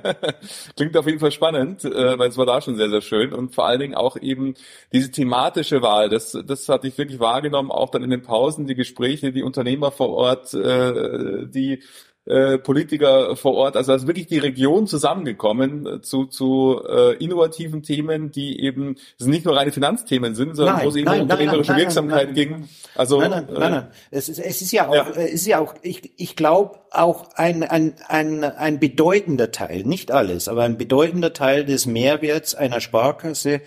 klingt 0.76 0.96
auf 0.96 1.06
jeden 1.06 1.18
Fall 1.18 1.32
spannend, 1.32 1.85
äh, 1.85 2.18
weil 2.18 2.28
es 2.28 2.37
war 2.37 2.46
da 2.46 2.61
schon 2.61 2.76
sehr, 2.76 2.90
sehr 2.90 3.00
schön. 3.00 3.32
Und 3.32 3.54
vor 3.54 3.66
allen 3.66 3.80
Dingen 3.80 3.94
auch 3.94 4.16
eben 4.16 4.54
diese 4.92 5.11
thematische 5.11 5.82
Wahl, 5.82 6.08
das, 6.08 6.37
das 6.46 6.68
hatte 6.68 6.88
ich 6.88 6.99
wirklich 6.99 7.20
wahrgenommen, 7.20 7.70
auch 7.70 7.90
dann 7.90 8.02
in 8.02 8.11
den 8.11 8.23
Pausen, 8.23 8.66
die 8.66 8.75
Gespräche, 8.75 9.32
die 9.32 9.42
Unternehmer 9.42 9.90
vor 9.90 10.11
Ort, 10.11 10.54
äh, 10.54 11.46
die 11.46 11.82
äh, 12.26 12.59
Politiker 12.59 13.37
vor 13.37 13.54
Ort. 13.54 13.76
Also 13.76 13.92
da 13.92 13.97
ist 13.97 14.06
wirklich 14.09 14.26
die 14.26 14.38
Region 14.38 14.88
zusammengekommen 14.88 15.87
äh, 15.87 16.00
zu, 16.00 16.26
zu 16.26 16.83
äh, 16.85 17.14
innovativen 17.23 17.85
Themen, 17.85 18.33
die 18.33 18.61
eben 18.61 18.97
nicht 19.21 19.45
nur 19.45 19.56
reine 19.56 19.71
Finanzthemen 19.71 20.35
sind, 20.35 20.56
sondern 20.56 20.83
wo 20.83 20.88
es 20.88 20.97
eben 20.97 21.09
um 21.09 21.21
unternehmerische 21.21 21.76
Wirksamkeit 21.76 22.35
ging. 22.35 22.68
Also 22.97 23.21
nein, 23.21 23.30
nein, 23.30 23.47
nein, 23.52 23.71
nein. 23.71 23.87
Es, 24.11 24.28
ist, 24.28 24.40
es 24.40 24.61
ist 24.61 24.73
ja 24.73 24.88
auch, 24.88 24.95
ja. 24.95 25.09
es 25.11 25.35
ist 25.35 25.47
ja 25.47 25.61
auch, 25.61 25.75
ich, 25.83 26.12
ich 26.16 26.35
glaube 26.35 26.80
auch 26.90 27.30
ein, 27.35 27.62
ein, 27.62 27.95
ein, 28.09 28.42
ein 28.42 28.80
bedeutender 28.80 29.52
Teil, 29.52 29.85
nicht 29.85 30.11
alles, 30.11 30.49
aber 30.49 30.64
ein 30.64 30.78
bedeutender 30.78 31.33
Teil 31.33 31.64
des 31.64 31.87
Mehrwerts 31.87 32.56
einer 32.56 32.80
Sparkasse 32.80 33.61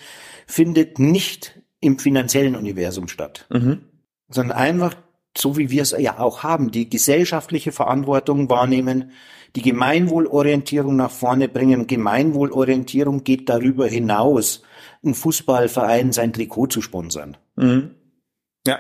findet 0.48 1.00
nicht 1.00 1.62
im 1.80 1.98
finanziellen 1.98 2.56
Universum 2.56 3.08
statt, 3.08 3.46
mhm. 3.50 3.84
sondern 4.28 4.58
einfach 4.58 4.96
so 5.38 5.57
wie 5.57 5.69
wir 5.69 5.81
es 5.81 5.95
ja 5.98 6.19
auch 6.19 6.43
haben, 6.43 6.71
die 6.71 6.89
gesellschaftliche 6.89 7.71
Verantwortung 7.71 8.50
wahrnehmen, 8.50 9.12
die 9.55 9.62
Gemeinwohlorientierung 9.62 10.95
nach 10.95 11.12
vorne 11.12 11.48
bringen. 11.48 11.88
Gemeinwohlorientierung 11.88 13.24
geht 13.24 13.50
darüber 13.50 13.88
hinaus, 13.88 14.63
ein 15.03 15.13
Fußballverein 15.13 16.12
sein 16.12 16.33
Trikot 16.33 16.67
zu 16.67 16.81
sponsern. 16.81 17.38
Mhm. 17.55 17.95
Ja. 18.65 18.79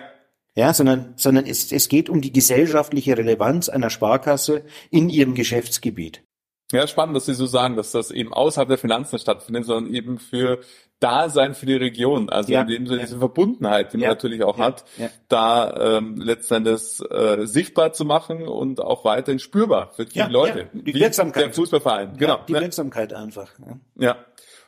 Ja, 0.55 0.73
sondern, 0.73 1.13
sondern 1.15 1.45
es, 1.45 1.71
es 1.71 1.87
geht 1.87 2.09
um 2.09 2.21
die 2.21 2.33
gesellschaftliche 2.33 3.17
Relevanz 3.17 3.69
einer 3.69 3.89
Sparkasse 3.89 4.65
in 4.89 5.09
ihrem 5.09 5.33
Geschäftsgebiet. 5.33 6.23
Ja, 6.71 6.85
spannend, 6.85 7.15
dass 7.15 7.25
Sie 7.25 7.33
so 7.33 7.47
sagen, 7.47 7.75
dass 7.75 7.91
das 7.91 8.11
eben 8.11 8.31
außerhalb 8.31 8.69
der 8.69 8.77
Finanzen 8.77 9.17
stattfindet, 9.17 9.65
sondern 9.65 9.93
eben 9.93 10.19
für 10.19 10.59
Dasein 10.99 11.55
für 11.55 11.65
die 11.65 11.75
Region, 11.75 12.29
also 12.29 12.51
ja, 12.51 12.61
in 12.61 12.67
dem 12.67 12.85
Sinne 12.85 12.99
ja. 12.99 13.05
diese 13.05 13.19
Verbundenheit, 13.19 13.93
die 13.93 13.97
man 13.97 14.09
natürlich 14.09 14.43
auch 14.43 14.57
hat, 14.57 14.83
da 15.29 15.97
ähm, 15.97 16.17
letztendlich 16.17 16.99
äh, 17.09 17.45
sichtbar 17.45 17.93
zu 17.93 18.03
machen 18.03 18.47
und 18.47 18.81
auch 18.81 19.05
weiterhin 19.05 19.39
spürbar 19.39 19.91
für 19.95 20.05
die 20.05 20.19
Leute. 20.19 20.69
Die 20.73 20.93
Wirksamkeit. 20.93 21.45
Der 21.45 21.53
Fußballverein, 21.53 22.17
genau. 22.17 22.41
die 22.47 22.53
Wirksamkeit 22.53 23.13
einfach. 23.13 23.49
Ja. 23.97 24.17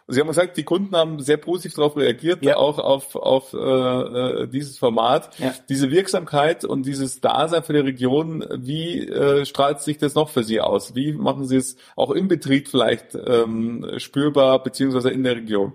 Sie 0.07 0.19
haben 0.19 0.27
gesagt, 0.27 0.57
die 0.57 0.63
Kunden 0.63 0.95
haben 0.95 1.19
sehr 1.19 1.37
positiv 1.37 1.75
darauf 1.75 1.95
reagiert, 1.95 2.43
ja. 2.43 2.57
auch 2.57 2.79
auf, 2.79 3.15
auf 3.15 3.53
äh, 3.53 3.57
äh, 3.57 4.47
dieses 4.47 4.77
Format. 4.77 5.37
Ja. 5.39 5.53
Diese 5.69 5.91
Wirksamkeit 5.91 6.65
und 6.65 6.85
dieses 6.85 7.21
Dasein 7.21 7.63
für 7.63 7.73
die 7.73 7.79
Region, 7.79 8.45
wie 8.51 9.07
äh, 9.07 9.45
strahlt 9.45 9.81
sich 9.81 9.97
das 9.97 10.15
noch 10.15 10.29
für 10.29 10.43
Sie 10.43 10.59
aus? 10.59 10.95
Wie 10.95 11.13
machen 11.13 11.45
Sie 11.45 11.57
es 11.57 11.77
auch 11.95 12.11
im 12.11 12.27
Betrieb 12.27 12.67
vielleicht 12.67 13.15
ähm, 13.15 13.85
spürbar, 13.97 14.63
beziehungsweise 14.63 15.11
in 15.11 15.23
der 15.23 15.35
Region? 15.35 15.73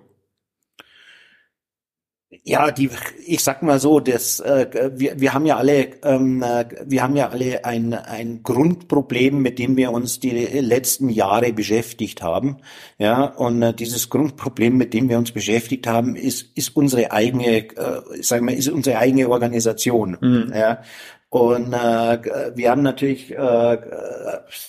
Ja, 2.45 2.71
die, 2.71 2.91
ich 3.27 3.43
sag 3.43 3.63
mal 3.63 3.79
so, 3.79 4.01
das, 4.01 4.41
äh, 4.41 4.91
wir, 4.95 5.21
wir 5.21 5.35
haben 5.35 5.47
ja 5.47 5.57
alle, 5.57 5.89
ähm, 6.03 6.43
äh, 6.43 6.65
wir 6.85 7.03
haben 7.03 7.17
ja 7.17 7.29
alle 7.29 7.65
ein, 7.65 7.95
ein 7.95 8.43
Grundproblem, 8.43 9.41
mit 9.41 9.59
dem 9.59 9.77
wir 9.77 9.93
uns 9.93 10.21
die 10.21 10.31
letzten 10.31 11.09
Jahre 11.09 11.53
beschäftigt 11.53 12.23
haben. 12.23 12.59
Ja, 12.99 13.25
und 13.25 13.63
äh, 13.63 13.75
dieses 13.75 14.11
Grundproblem, 14.11 14.77
mit 14.77 14.95
dem 14.95 15.09
wir 15.09 15.19
uns 15.19 15.33
beschäftigt 15.33 15.87
haben, 15.87 16.17
ist, 16.17 16.57
ist 16.57 16.77
unsere 16.77 17.13
eigene, 17.13 17.69
äh, 17.69 18.23
sagen 18.23 18.47
wir, 18.49 18.57
ist 18.57 18.69
unsere 18.69 18.99
eigene 18.99 19.29
Organisation. 19.29 20.17
Mhm. 20.21 20.53
Ja, 20.55 20.83
und 21.29 21.73
äh, 21.73 22.53
wir 22.55 22.71
haben 22.71 22.83
natürlich 22.83 23.37
äh, 23.37 23.79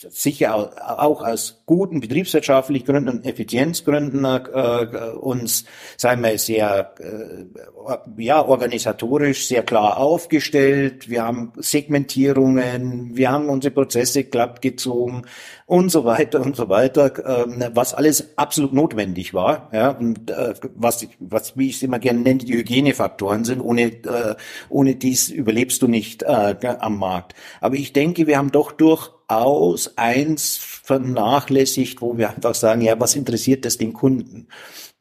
sicher 0.09 0.55
auch 0.99 1.23
aus 1.23 1.61
guten 1.67 1.99
betriebswirtschaftlichen 1.99 2.87
Gründen 2.87 3.09
und 3.09 3.25
Effizienzgründen 3.27 4.25
äh, 4.25 5.11
uns, 5.19 5.65
sagen 5.97 6.23
wir, 6.23 6.37
sehr 6.39 6.95
äh, 6.99 8.21
ja 8.21 8.43
organisatorisch 8.43 9.47
sehr 9.47 9.61
klar 9.61 9.97
aufgestellt. 9.97 11.07
Wir 11.07 11.23
haben 11.23 11.53
Segmentierungen, 11.57 13.15
wir 13.15 13.31
haben 13.31 13.49
unsere 13.49 13.73
Prozesse 13.73 14.23
glatt 14.23 14.63
gezogen 14.63 15.25
und 15.67 15.91
so 15.91 16.05
weiter 16.05 16.41
und 16.41 16.55
so 16.55 16.69
weiter, 16.69 17.45
ähm, 17.45 17.63
was 17.73 17.93
alles 17.93 18.37
absolut 18.37 18.73
notwendig 18.73 19.33
war. 19.33 19.69
Ja, 19.73 19.89
und 19.91 20.31
äh, 20.31 20.53
was, 20.75 21.05
was, 21.19 21.57
wie 21.57 21.69
ich 21.69 21.75
es 21.75 21.83
immer 21.83 21.99
gerne 21.99 22.21
nenne, 22.21 22.39
die 22.39 22.53
Hygienefaktoren 22.53 23.45
sind. 23.45 23.61
Ohne, 23.61 23.83
äh, 23.83 24.35
ohne 24.69 24.95
dies 24.95 25.29
überlebst 25.29 25.81
du 25.81 25.87
nicht 25.87 26.23
äh, 26.23 26.46
am 26.79 26.97
Markt. 26.97 27.33
Aber 27.61 27.75
ich 27.75 27.93
denke, 27.93 28.27
wir 28.27 28.37
haben 28.37 28.51
doch 28.51 28.71
durchaus 28.71 29.97
eins 29.97 30.57
vernachlässigt, 30.57 32.01
wo 32.01 32.17
wir 32.17 32.29
einfach 32.29 32.55
sagen, 32.55 32.81
ja, 32.81 32.99
was 32.99 33.15
interessiert 33.15 33.65
das 33.65 33.77
den 33.77 33.93
Kunden? 33.93 34.47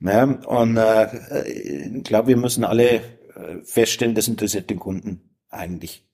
Ja, 0.01 0.25
und 0.25 0.77
äh, 0.77 1.49
ich 1.49 2.05
glaube, 2.05 2.29
wir 2.29 2.37
müssen 2.37 2.65
alle 2.65 2.91
äh, 2.91 3.01
feststellen, 3.65 4.15
das 4.15 4.29
interessiert 4.29 4.69
den 4.69 4.79
Kunden 4.79 5.21
eigentlich 5.49 6.07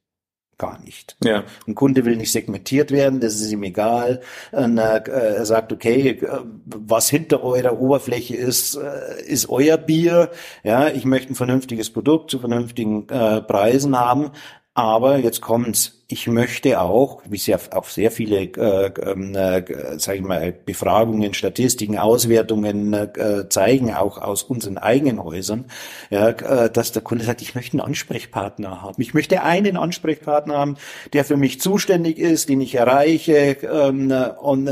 gar 0.59 0.81
nicht. 0.81 1.17
Ja. 1.25 1.43
Ein 1.67 1.75
Kunde 1.75 2.05
will 2.05 2.15
nicht 2.15 2.31
segmentiert 2.31 2.93
werden, 2.93 3.19
das 3.19 3.41
ist 3.41 3.51
ihm 3.51 3.65
egal. 3.65 4.21
Und, 4.53 4.79
äh, 4.79 5.01
er 5.09 5.45
sagt, 5.45 5.73
okay, 5.73 6.11
äh, 6.11 6.39
was 6.65 7.09
hinter 7.09 7.43
eurer 7.43 7.81
Oberfläche 7.81 8.37
ist, 8.37 8.77
äh, 8.77 9.25
ist 9.27 9.49
euer 9.49 9.77
Bier. 9.77 10.31
Ja, 10.63 10.89
ich 10.89 11.05
möchte 11.05 11.33
ein 11.33 11.35
vernünftiges 11.35 11.91
Produkt 11.91 12.31
zu 12.31 12.39
vernünftigen 12.39 13.09
äh, 13.09 13.43
Preisen 13.43 13.99
haben. 13.99 14.31
Aber 14.75 15.19
jetzt 15.19 15.43
kommt's. 15.43 15.99
Ich 16.09 16.27
möchte 16.27 16.81
auch, 16.81 17.23
wie 17.27 17.37
ja 17.37 17.59
auch 17.73 17.85
sehr 17.85 18.11
viele, 18.11 18.43
äh, 18.43 18.87
äh, 18.87 19.99
sage 19.99 20.19
ich 20.19 20.25
mal, 20.25 20.53
Befragungen, 20.53 21.35
Statistiken, 21.35 21.99
Auswertungen 21.99 22.93
äh, 22.95 23.49
zeigen, 23.49 23.93
auch 23.95 24.19
aus 24.19 24.43
unseren 24.43 24.79
eigenen 24.79 25.23
Häusern, 25.23 25.67
ja, 26.11 26.29
äh, 26.29 26.71
dass 26.71 26.93
der 26.93 27.03
Kunde 27.03 27.25
sagt, 27.25 27.43
ich 27.43 27.55
möchte 27.55 27.75
einen 27.75 27.87
Ansprechpartner 27.87 28.83
haben. 28.83 29.01
Ich 29.01 29.15
möchte 29.15 29.43
einen 29.43 29.77
Ansprechpartner 29.77 30.55
haben, 30.55 30.77
der 31.13 31.25
für 31.25 31.37
mich 31.37 31.61
zuständig 31.61 32.19
ist, 32.19 32.49
den 32.49 32.61
ich 32.63 32.75
erreiche. 32.75 33.59
Ähm, 33.63 34.11
und 34.41 34.71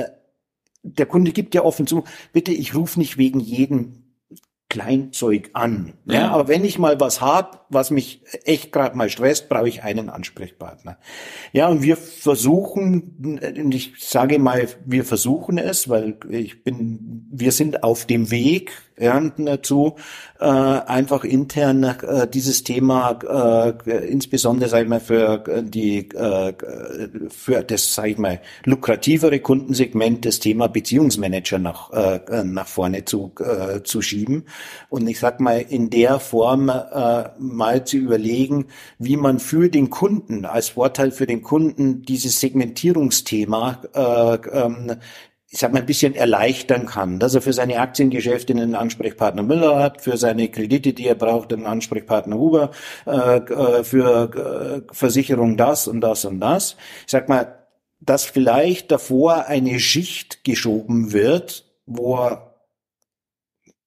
der 0.83 1.07
Kunde 1.07 1.33
gibt 1.33 1.55
ja 1.55 1.63
offen 1.63 1.87
zu, 1.87 2.05
bitte, 2.33 2.53
ich 2.53 2.75
rufe 2.75 2.99
nicht 2.99 3.19
wegen 3.19 3.41
jedem 3.41 4.10
Kleinzeug 4.71 5.51
an. 5.53 5.93
Ja, 6.07 6.15
ja, 6.15 6.31
aber 6.31 6.49
wenn 6.49 6.65
ich 6.65 6.79
mal 6.79 6.99
was 7.01 7.21
hab, 7.21 7.67
was 7.69 7.91
mich 7.91 8.23
echt 8.45 8.73
gerade 8.73 8.97
mal 8.97 9.11
stresst, 9.11 9.51
brauche 9.51 9.69
ich 9.69 9.83
einen 9.83 10.09
Ansprechpartner. 10.09 10.97
Ja, 11.53 11.69
und 11.69 11.83
wir 11.83 11.97
versuchen, 11.97 13.39
ich 13.73 13.95
sage 13.99 14.39
mal, 14.39 14.69
wir 14.87 15.05
versuchen 15.05 15.59
es, 15.59 15.91
weil 15.91 16.17
ich 16.31 16.65
bin, 16.65 17.27
wir 17.31 17.53
sind 17.53 17.83
auf 17.83 18.07
dem 18.07 18.31
Weg, 18.31 18.73
Ernten 19.01 19.47
dazu, 19.47 19.97
äh, 20.39 20.45
einfach 20.45 21.25
intern 21.25 21.85
äh, 21.85 22.29
dieses 22.29 22.65
Thema, 22.65 23.75
äh, 23.87 23.91
insbesondere 24.07 24.69
sag 24.69 24.83
ich 24.83 24.89
mal 24.89 25.01
für 25.01 25.45
äh, 25.47 25.63
die 25.63 26.09
äh, 26.11 26.53
für 27.29 27.63
das 27.63 27.95
sag 27.95 28.07
ich 28.07 28.19
mal 28.19 28.41
lukrativere 28.65 29.41
Kundensegment 29.41 30.25
das 30.25 30.39
Thema 30.39 30.69
Beziehungsmanager 30.69 31.59
nach 31.59 31.93
äh, 31.93 32.45
nach 32.45 32.67
vorne 32.67 33.05
zu 33.05 33.33
äh, 33.41 33.83
zu 33.83 34.03
schieben. 34.03 34.45
Und 34.89 35.09
ich 35.09 35.19
sag 35.19 35.41
mal 35.41 35.65
in 35.69 35.91
der 35.91 36.21
Form 36.21 36.69
äh, 36.69 37.25
mal 37.39 37.85
zu 37.85 37.97
überlegen, 37.97 38.67
wie 38.99 39.17
man 39.17 39.39
für 39.39 39.69
den 39.69 39.91
Kunden 39.91 40.45
als 40.45 40.71
Vorteil 40.71 41.11
für 41.11 41.27
den 41.27 41.43
Kunden 41.43 42.03
dieses 42.03 42.41
Segmentierungsthema 42.41 43.83
äh, 43.95 44.49
ähm, 44.53 44.97
ich 45.53 45.59
sag 45.59 45.73
mal, 45.73 45.81
ein 45.81 45.87
bisschen 45.87 46.15
erleichtern 46.15 46.87
kann, 46.87 47.19
dass 47.19 47.35
er 47.35 47.43
für 47.43 47.53
seine 47.53 47.81
Aktiengeschäfte 47.81 48.53
einen 48.53 48.77
Ansprechpartner 48.77 49.43
Müller 49.43 49.81
hat, 49.81 50.01
für 50.01 50.17
seine 50.17 50.49
Kredite, 50.49 50.93
die 50.93 51.09
er 51.09 51.17
braucht, 51.17 51.53
einen 51.53 51.67
Ansprechpartner 51.67 52.37
Huber, 52.37 52.71
äh, 53.05 53.39
äh, 53.39 53.85
für 53.85 54.85
äh, 54.89 54.95
Versicherung 54.95 55.57
das 55.57 55.89
und 55.89 56.03
das 56.03 56.25
und 56.25 56.39
das. 56.39 56.77
Ich 57.05 57.11
sag 57.11 57.29
mal, 57.29 57.67
dass 57.99 58.25
vielleicht 58.25 58.93
davor 58.93 59.47
eine 59.47 59.81
Schicht 59.81 60.45
geschoben 60.45 61.13
wird, 61.13 61.65
wo 61.85 62.17
er 62.17 62.50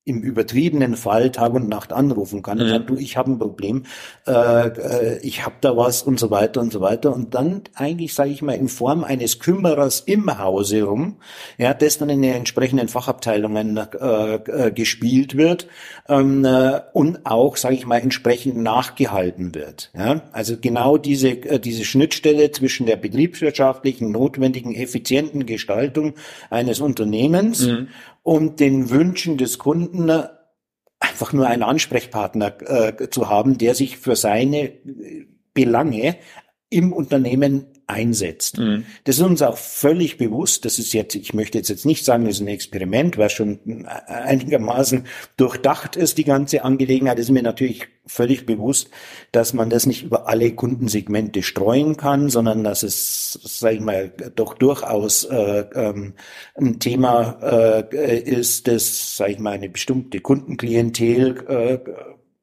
im 0.06 0.22
übertriebenen 0.22 0.98
Fall 0.98 1.32
Tag 1.32 1.54
und 1.54 1.70
Nacht 1.70 1.94
anrufen 1.94 2.42
kann 2.42 2.60
und 2.60 2.68
mhm. 2.68 2.70
sagt, 2.72 2.90
du, 2.90 2.96
ich 2.98 3.16
habe 3.16 3.32
ein 3.32 3.40
Problem, 3.40 3.84
äh, 4.28 4.68
äh, 4.68 5.20
ich 5.22 5.46
habe 5.46 5.56
da 5.62 5.78
was 5.78 6.04
und 6.04 6.20
so 6.20 6.30
weiter 6.30 6.60
und 6.60 6.74
so 6.74 6.82
weiter. 6.82 7.14
Und 7.14 7.36
dann 7.36 7.62
eigentlich, 7.74 8.14
sage 8.14 8.32
ich 8.32 8.42
mal, 8.42 8.54
in 8.54 8.68
Form 8.68 9.06
eines 9.06 9.40
Kümmerers 9.40 10.02
im 10.02 10.38
Hause 10.38 10.84
rum, 10.84 11.18
ja, 11.58 11.74
das 11.74 12.00
dann 12.00 12.10
in 12.10 12.22
den 12.22 12.34
entsprechenden 12.34 12.90
Fachabteilungen 12.90 13.78
äh, 13.78 14.36
äh, 14.36 14.72
gespielt 14.72 15.38
wird 15.38 15.68
ähm, 16.10 16.44
äh, 16.44 16.82
und 16.92 17.26
auch, 17.26 17.56
sage 17.56 17.76
ich 17.76 17.86
mal, 17.86 18.00
entsprechend 18.00 18.58
nachgehalten 18.58 19.56
wird. 19.56 19.90
Ja? 19.98 20.24
Also 20.34 20.58
genau 20.60 20.98
diese, 20.98 21.30
äh, 21.30 21.60
diese 21.62 21.86
Schnittstelle 21.86 22.52
zwischen 22.52 22.88
der 22.88 22.98
betriebswirtschaftlichen, 22.98 24.12
notwendigen, 24.12 24.76
effizienten 24.76 25.46
Gestaltung 25.46 26.16
eines 26.50 26.82
Unternehmens 26.82 27.68
mhm 27.68 27.88
und 28.24 28.60
den 28.60 28.90
Wünschen 28.90 29.38
des 29.38 29.60
Kunden 29.60 30.10
einfach 31.00 31.34
nur 31.34 31.48
einen 31.48 31.64
Ansprechpartner 31.64 32.62
äh, 32.62 33.10
zu 33.10 33.30
haben, 33.30 33.58
der 33.58 33.76
sich 33.76 33.98
für 33.98 34.16
seine 34.16 34.74
Belange 35.54 36.18
im 36.70 36.94
Unternehmen 36.94 37.73
einsetzt. 37.88 38.58
Mhm. 38.58 38.86
Das 39.04 39.18
ist 39.18 39.22
uns 39.22 39.42
auch 39.42 39.58
völlig 39.58 40.18
bewusst. 40.18 40.66
Das 40.66 40.80
ist 40.80 40.94
jetzt, 40.94 41.16
ich 41.16 41.34
möchte 41.34 41.58
jetzt 41.58 41.86
nicht 41.86 42.06
sagen, 42.06 42.26
das 42.26 42.36
ist 42.36 42.42
ein 42.42 42.48
Experiment, 42.48 43.18
was 43.18 43.34
schon 43.34 43.86
einigermaßen 43.86 45.06
durchdacht 45.38 45.96
ist, 45.96 46.18
die 46.18 46.24
ganze 46.24 46.64
Angelegenheit. 46.64 47.18
Das 47.18 47.26
ist 47.26 47.32
mir 47.32 47.44
natürlich 47.44 47.88
völlig 48.06 48.46
bewusst, 48.46 48.90
dass 49.32 49.54
man 49.54 49.70
das 49.70 49.86
nicht 49.86 50.04
über 50.04 50.28
alle 50.28 50.52
Kundensegmente 50.52 51.42
streuen 51.44 51.98
kann, 51.98 52.30
sondern 52.30 52.64
dass 52.64 52.84
es, 52.84 53.40
sage 53.44 53.76
ich 53.76 53.82
mal, 53.82 54.10
doch 54.36 54.56
durchaus 54.56 55.24
äh, 55.26 55.66
ähm, 55.74 56.14
ein 56.56 56.80
Thema 56.80 57.40
äh, 57.42 58.20
ist, 58.20 58.68
das, 58.68 59.18
sage 59.18 59.34
ich 59.34 59.40
mal, 59.40 59.52
eine 59.52 59.70
bestimmte 59.70 60.20
Kundenklientel 60.20 61.46
äh, 61.48 61.80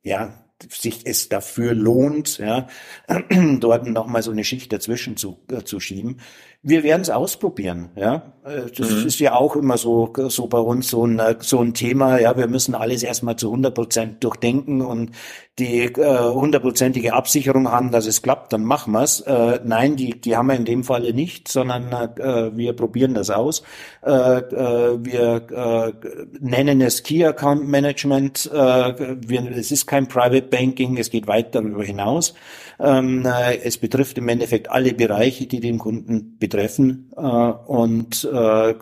ja 0.03 0.40
sich 0.69 1.07
es 1.07 1.29
dafür 1.29 1.75
lohnt, 1.75 2.39
ja, 2.39 2.69
dort 3.59 3.87
nochmal 3.87 4.23
so 4.23 4.31
eine 4.31 4.45
Schicht 4.45 4.73
dazwischen 4.73 5.17
zu, 5.17 5.39
äh, 5.51 5.63
zu 5.63 5.81
schieben. 5.81 6.21
Wir 6.63 6.83
werden 6.83 7.01
es 7.01 7.09
ausprobieren, 7.09 7.89
ja. 7.97 8.35
Äh, 8.45 8.71
das 8.77 8.91
mhm. 8.91 9.07
ist 9.07 9.19
ja 9.19 9.35
auch 9.35 9.57
immer 9.57 9.79
so, 9.79 10.13
so 10.29 10.47
bei 10.47 10.59
uns 10.59 10.89
so 10.89 11.07
ein, 11.07 11.21
so 11.41 11.61
ein 11.61 11.73
Thema, 11.73 12.19
ja, 12.19 12.37
wir 12.37 12.49
müssen 12.49 12.75
alles 12.75 13.03
erstmal 13.03 13.37
zu 13.37 13.49
100 13.49 13.75
Prozent 13.75 14.25
durchdenken 14.25 14.83
und 14.83 15.13
die 15.59 15.85
äh, 15.85 16.19
hundertprozentige 16.19 17.09
äh, 17.09 17.13
Absicherung 17.13 17.71
haben, 17.71 17.91
dass 17.91 18.07
es 18.07 18.23
klappt, 18.23 18.53
dann 18.53 18.65
machen 18.65 18.93
wir's. 18.93 19.21
Äh, 19.21 19.61
nein, 19.65 19.97
die, 19.97 20.21
die 20.21 20.37
haben 20.37 20.49
wir 20.49 20.57
in 20.57 20.65
dem 20.65 20.85
Falle 20.85 21.13
nicht, 21.13 21.49
sondern 21.49 21.93
äh, 21.93 22.57
wir 22.57 22.75
probieren 22.75 23.15
das 23.15 23.31
aus. 23.31 23.63
Äh, 24.05 24.11
äh, 24.11 24.99
wir 25.05 25.47
äh, 25.51 25.93
nennen 26.41 26.81
es 26.81 27.03
Key 27.03 27.25
Account 27.25 27.69
Management. 27.69 28.51
Äh, 28.53 29.17
wir, 29.27 29.51
es 29.51 29.71
ist 29.71 29.87
kein 29.87 30.09
Private 30.09 30.43
Banking, 30.49 30.97
es 30.97 31.11
geht 31.11 31.27
weit 31.27 31.55
darüber 31.55 31.85
hinaus. 31.85 32.35
Ähm, 32.81 33.25
äh, 33.27 33.59
es 33.59 33.79
betrifft 33.79 34.19
im 34.19 34.29
Endeffekt 34.29 34.71
alle 34.71 34.95
Bereiche, 34.95 35.47
die 35.47 35.61
den 35.61 35.79
Kunden 35.79 36.39
betreffen. 36.39 37.11
Äh, 37.17 37.21
und 37.21 38.29
äh, 38.33 38.75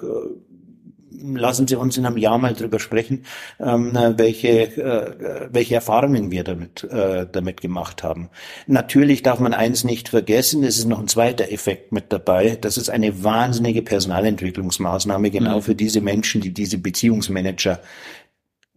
lassen 1.20 1.66
Sie 1.66 1.76
uns 1.76 1.96
in 1.96 2.06
einem 2.06 2.16
Jahr 2.16 2.38
mal 2.38 2.54
drüber 2.54 2.78
sprechen, 2.78 3.24
ähm, 3.58 3.92
welche, 4.16 4.76
äh, 4.76 5.48
welche 5.50 5.74
Erfahrungen 5.74 6.30
wir 6.30 6.44
damit, 6.44 6.84
äh, 6.84 7.26
damit 7.30 7.60
gemacht 7.60 8.02
haben. 8.02 8.30
Natürlich 8.66 9.22
darf 9.22 9.40
man 9.40 9.54
eins 9.54 9.84
nicht 9.84 10.08
vergessen, 10.08 10.62
es 10.64 10.78
ist 10.78 10.86
noch 10.86 11.00
ein 11.00 11.08
zweiter 11.08 11.50
Effekt 11.50 11.92
mit 11.92 12.12
dabei. 12.12 12.56
Das 12.60 12.76
ist 12.76 12.90
eine 12.90 13.24
wahnsinnige 13.24 13.82
Personalentwicklungsmaßnahme 13.82 15.30
genau 15.30 15.56
mhm. 15.56 15.62
für 15.62 15.74
diese 15.74 16.00
Menschen, 16.00 16.40
die 16.40 16.52
diese 16.52 16.78
Beziehungsmanager 16.78 17.80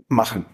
machen 0.07 0.45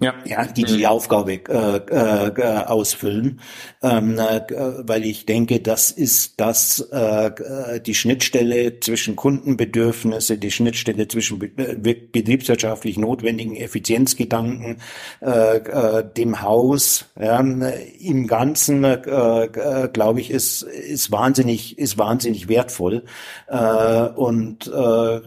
ja, 0.00 0.14
ja 0.24 0.46
die 0.46 0.64
die 0.64 0.78
mhm. 0.78 0.86
Aufgabe 0.86 1.34
äh, 1.34 1.76
äh, 1.76 2.64
ausfüllen, 2.64 3.40
ähm, 3.82 4.18
äh, 4.18 4.40
weil 4.88 5.04
ich 5.04 5.26
denke, 5.26 5.60
das 5.60 5.90
ist 5.90 6.40
das 6.40 6.80
äh, 6.90 7.80
die 7.80 7.94
Schnittstelle 7.94 8.80
zwischen 8.80 9.14
Kundenbedürfnisse, 9.14 10.38
die 10.38 10.50
Schnittstelle 10.50 11.06
zwischen 11.06 11.38
be 11.38 11.50
betriebswirtschaftlich 11.94 12.96
notwendigen 12.96 13.56
Effizienzgedanken, 13.56 14.78
äh, 15.20 15.56
äh, 15.58 16.04
dem 16.16 16.40
Haus, 16.40 17.04
ja, 17.20 17.38
im 17.38 18.26
Ganzen, 18.26 18.84
äh, 18.84 19.44
äh, 19.44 19.88
glaube 19.92 20.20
ich, 20.20 20.30
ist 20.30 20.62
ist 20.62 21.12
wahnsinnig 21.12 21.78
ist 21.78 21.98
wahnsinnig 21.98 22.48
wertvoll. 22.48 23.04
Äh, 23.48 24.02
und 24.14 24.66
äh, 24.66 25.20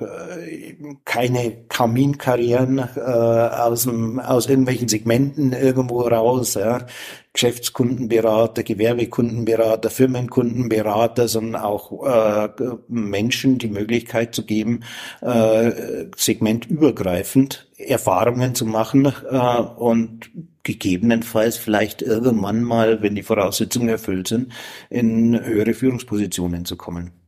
keine 1.06 1.52
Kaminkarrieren 1.69 2.80
äh, 2.80 3.00
aus 3.00 3.84
dem 3.84 4.19
aus 4.19 4.48
dem 4.48 4.62
irgendwelchen 4.63 4.88
Segmenten 4.88 5.54
irgendwo 5.54 6.02
raus, 6.02 6.56
ja. 6.56 6.86
Geschäftskundenberater, 7.34 8.62
Gewerbekundenberater, 8.63 9.89
Firmenkundenberater, 9.89 11.28
sondern 11.28 11.62
auch 11.63 12.06
äh, 12.06 12.49
Menschen 12.88 13.58
die 13.58 13.69
Möglichkeit 13.69 14.36
zu 14.36 14.45
geben, 14.45 14.82
äh, 15.21 16.06
segmentübergreifend 16.15 17.67
Erfahrungen 17.78 18.54
zu 18.54 18.67
machen 18.67 19.06
äh, 19.06 19.62
und 19.78 20.30
gegebenenfalls 20.62 21.58
vielleicht 21.58 22.02
irgendwann 22.04 22.63
mal, 22.63 23.02
wenn 23.02 23.15
die 23.15 23.23
Voraussetzungen 23.23 23.89
erfüllt 23.89 24.28
sind, 24.28 24.54
in 24.89 25.43
höhere 25.43 25.73
Führungspositionen 25.73 26.65
zu 26.65 26.78
kommen. 26.78 27.23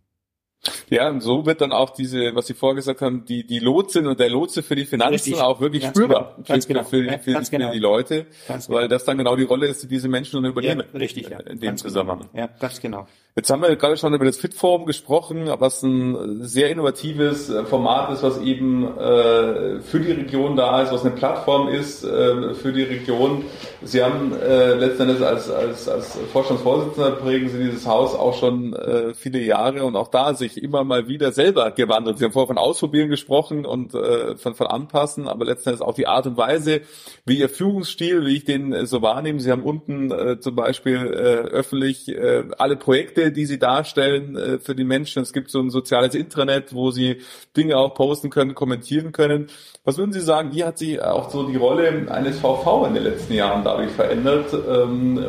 Ja, 0.89 1.09
und 1.09 1.21
so 1.21 1.45
wird 1.45 1.61
dann 1.61 1.71
auch 1.71 1.91
diese, 1.91 2.35
was 2.35 2.47
Sie 2.47 2.53
vorher 2.53 2.75
gesagt 2.75 3.01
haben, 3.01 3.25
die, 3.25 3.45
die 3.45 3.59
Lotsin 3.59 4.07
und 4.07 4.19
der 4.19 4.29
Lotse 4.29 4.63
für 4.63 4.75
die 4.75 4.85
Finanzen 4.85 5.13
Richtig. 5.13 5.39
auch 5.39 5.59
wirklich 5.59 5.83
ganz 5.83 5.97
spürbar. 5.97 6.33
Genau. 6.35 6.47
Ganz 6.47 6.65
für, 6.65 6.73
genau. 6.73 6.83
Für, 6.83 7.19
für, 7.19 7.31
ganz 7.33 7.49
für 7.49 7.57
genau. 7.57 7.71
die 7.71 7.79
Leute, 7.79 8.25
ganz 8.47 8.69
weil 8.69 8.83
genau. 8.83 8.87
das 8.89 9.05
dann 9.05 9.17
genau 9.17 9.35
die 9.35 9.43
Rolle 9.43 9.67
ist, 9.67 9.83
die 9.83 9.87
diese 9.87 10.07
Menschen 10.07 10.41
dann 10.41 10.51
übernehmen. 10.51 10.83
Ja, 10.93 10.99
richtig, 10.99 11.29
ja. 11.29 11.39
In 11.39 11.59
dem 11.59 11.69
ganz 11.69 11.81
Zusammenhang. 11.81 12.29
Genau. 12.31 12.45
Ja, 12.45 12.49
ganz 12.59 12.79
genau. 12.81 13.07
Jetzt 13.37 13.49
haben 13.49 13.63
wir 13.63 13.75
gerade 13.75 13.97
schon 13.97 14.13
über 14.13 14.23
das 14.23 14.37
Fit-Forum 14.37 14.85
gesprochen, 14.85 15.49
was 15.59 15.83
ein 15.83 16.45
sehr 16.45 16.69
innovatives 16.69 17.49
äh, 17.49 17.65
Format 17.65 18.13
ist, 18.13 18.23
was 18.23 18.39
eben 18.39 18.85
äh, 18.97 19.81
für 19.81 19.99
die 19.99 20.13
Region 20.13 20.55
da 20.55 20.81
ist, 20.81 20.93
was 20.93 21.01
eine 21.01 21.13
Plattform 21.13 21.67
ist 21.67 22.05
äh, 22.05 22.53
für 22.53 22.71
die 22.71 22.83
Region. 22.83 23.43
Sie 23.83 24.01
haben 24.01 24.31
äh, 24.31 24.75
letztendlich 24.75 25.19
als, 25.21 25.51
als, 25.51 25.89
als 25.89 26.17
Vorstandsvorsitzender 26.31 27.11
prägen 27.11 27.49
Sie 27.49 27.61
dieses 27.61 27.85
Haus 27.85 28.15
auch 28.15 28.39
schon 28.39 28.71
äh, 28.71 29.13
viele 29.13 29.41
Jahre 29.41 29.83
und 29.83 29.97
auch 29.97 30.07
da 30.07 30.33
sich 30.33 30.63
immer 30.63 30.85
mal 30.85 31.09
wieder 31.09 31.33
selber 31.33 31.71
gewandelt. 31.71 32.19
Sie 32.19 32.23
haben 32.23 32.31
vorher 32.31 32.47
von 32.47 32.57
Ausprobieren 32.57 33.09
gesprochen 33.09 33.65
und 33.65 33.93
äh, 33.95 34.37
von, 34.37 34.55
von 34.55 34.67
Anpassen, 34.67 35.27
aber 35.27 35.43
letztendlich 35.43 35.85
auch 35.85 35.93
die 35.93 36.07
Art 36.07 36.25
und 36.25 36.37
Weise, 36.37 36.83
wie 37.25 37.39
Ihr 37.39 37.49
Führungsstil, 37.49 38.25
wie 38.25 38.37
ich 38.37 38.45
den 38.45 38.85
so 38.85 39.01
wahrnehme. 39.01 39.41
Sie 39.41 39.51
haben 39.51 39.63
unten 39.63 40.09
äh, 40.09 40.39
zum 40.39 40.55
Beispiel 40.55 40.95
äh, 40.95 41.49
öffentlich 41.49 42.07
äh, 42.07 42.45
alle 42.57 42.77
Projekte 42.77 43.24
die 43.31 43.45
sie 43.45 43.59
darstellen 43.59 44.35
äh, 44.35 44.59
für 44.59 44.75
die 44.75 44.83
Menschen. 44.83 45.21
Es 45.21 45.33
gibt 45.33 45.51
so 45.51 45.59
ein 45.59 45.69
soziales 45.69 46.15
Intranet, 46.15 46.73
wo 46.73 46.91
sie 46.91 47.21
Dinge 47.55 47.77
auch 47.77 47.93
posten 47.93 48.29
können, 48.29 48.55
kommentieren 48.55 49.11
können. 49.11 49.47
Was 49.83 49.97
würden 49.97 50.13
Sie 50.13 50.21
sagen, 50.21 50.51
wie 50.53 50.63
hat 50.63 50.79
sich 50.79 51.01
auch 51.01 51.29
so 51.29 51.47
die 51.47 51.57
Rolle 51.57 52.07
eines 52.09 52.39
VV 52.39 52.87
in 52.87 52.95
den 52.95 53.03
letzten 53.03 53.33
Jahren 53.33 53.63
dadurch 53.63 53.91
verändert, 53.91 54.51
ähm, 54.53 55.23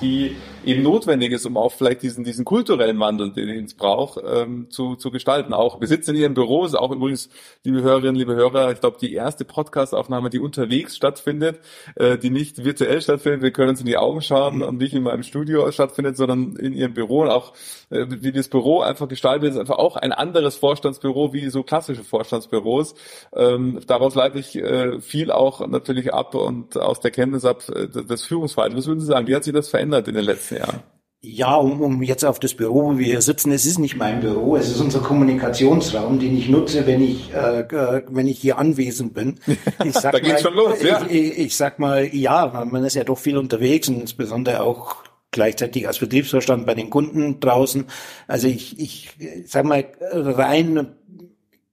die 0.00 0.36
eben 0.64 0.82
notwendig 0.82 1.32
ist, 1.32 1.46
um 1.46 1.56
auch 1.56 1.72
vielleicht 1.72 2.02
diesen, 2.02 2.24
diesen 2.24 2.44
kulturellen 2.44 2.98
Wandel, 3.00 3.32
den 3.32 3.64
es 3.64 3.74
braucht, 3.74 4.20
ähm, 4.24 4.70
zu, 4.70 4.96
zu 4.96 5.10
gestalten. 5.10 5.52
Auch 5.52 5.80
wir 5.80 5.88
sitzen 5.88 6.14
in 6.14 6.22
Ihren 6.22 6.34
Büros, 6.34 6.74
auch 6.74 6.90
übrigens, 6.90 7.28
liebe 7.64 7.82
Hörerinnen, 7.82 8.16
liebe 8.16 8.34
Hörer, 8.34 8.72
ich 8.72 8.80
glaube, 8.80 8.98
die 9.00 9.12
erste 9.12 9.44
Podcast-Aufnahme, 9.44 10.30
die 10.30 10.38
unterwegs 10.38 10.96
stattfindet, 10.96 11.60
äh, 11.96 12.18
die 12.18 12.30
nicht 12.30 12.64
virtuell 12.64 13.00
stattfindet, 13.00 13.42
wir 13.42 13.50
können 13.50 13.70
uns 13.70 13.80
in 13.80 13.86
die 13.86 13.96
Augen 13.96 14.22
schauen 14.22 14.62
und 14.62 14.78
nicht 14.78 14.94
in 14.94 15.02
meinem 15.02 15.22
Studio 15.22 15.70
stattfindet, 15.72 16.16
sondern 16.16 16.56
in 16.56 16.72
Ihrem 16.72 16.94
Büro 16.94 17.22
und 17.22 17.30
auch 17.30 17.52
äh, 17.90 18.06
wie 18.08 18.32
das 18.32 18.48
Büro 18.48 18.80
einfach 18.80 19.08
gestaltet 19.08 19.50
ist, 19.50 19.58
einfach 19.58 19.78
auch 19.78 19.96
ein 19.96 20.12
anderes 20.12 20.56
Vorstandsbüro 20.56 21.32
wie 21.32 21.48
so 21.50 21.62
klassische 21.62 22.04
Vorstandsbüros. 22.04 22.94
Ähm, 23.34 23.80
daraus 23.86 24.14
leite 24.14 24.38
ich 24.38 24.56
äh, 24.56 25.00
viel 25.00 25.30
auch 25.30 25.66
natürlich 25.66 26.12
ab 26.12 26.34
und 26.34 26.76
aus 26.76 27.00
der 27.00 27.10
Kenntnis 27.10 27.44
ab 27.44 27.62
äh, 27.68 27.88
des 27.88 28.24
Führungsverhaltens. 28.24 28.78
Was 28.78 28.86
würden 28.86 29.00
Sie 29.00 29.06
sagen, 29.06 29.26
wie 29.26 29.34
hat 29.34 29.44
sich 29.44 29.52
das 29.52 29.68
verändert 29.68 30.08
in 30.08 30.14
den 30.14 30.24
letzten 30.24 30.51
Jahren? 30.56 30.82
Ja, 31.24 31.54
um, 31.54 31.80
um 31.80 32.02
jetzt 32.02 32.24
auf 32.24 32.40
das 32.40 32.54
Büro, 32.54 32.82
wo 32.82 32.98
wir 32.98 33.06
hier 33.06 33.22
sitzen, 33.22 33.52
es 33.52 33.64
ist 33.64 33.78
nicht 33.78 33.96
mein 33.96 34.18
Büro, 34.18 34.56
es 34.56 34.68
ist 34.68 34.80
unser 34.80 34.98
Kommunikationsraum, 34.98 36.18
den 36.18 36.36
ich 36.36 36.48
nutze, 36.48 36.84
wenn 36.84 37.00
ich, 37.00 37.32
äh, 37.32 37.60
äh 37.60 38.02
wenn 38.08 38.26
ich 38.26 38.40
hier 38.40 38.58
anwesend 38.58 39.14
bin. 39.14 39.38
Ich 39.84 39.94
sag 39.94 40.12
da 40.12 40.18
mal, 40.18 40.20
geht's 40.20 40.42
schon 40.42 40.54
los, 40.54 40.82
ja. 40.82 41.06
Ich, 41.08 41.14
ich, 41.14 41.38
ich 41.38 41.56
sag 41.56 41.78
mal, 41.78 42.12
ja, 42.12 42.66
man 42.68 42.84
ist 42.84 42.94
ja 42.94 43.04
doch 43.04 43.18
viel 43.18 43.36
unterwegs 43.36 43.88
und 43.88 44.00
insbesondere 44.00 44.62
auch 44.62 44.96
gleichzeitig 45.30 45.86
als 45.86 45.98
Betriebsvorstand 45.98 46.66
bei 46.66 46.74
den 46.74 46.90
Kunden 46.90 47.38
draußen. 47.38 47.86
Also 48.26 48.48
ich, 48.48 48.78
ich 48.80 49.10
sag 49.46 49.64
mal, 49.64 49.84
rein 50.00 50.88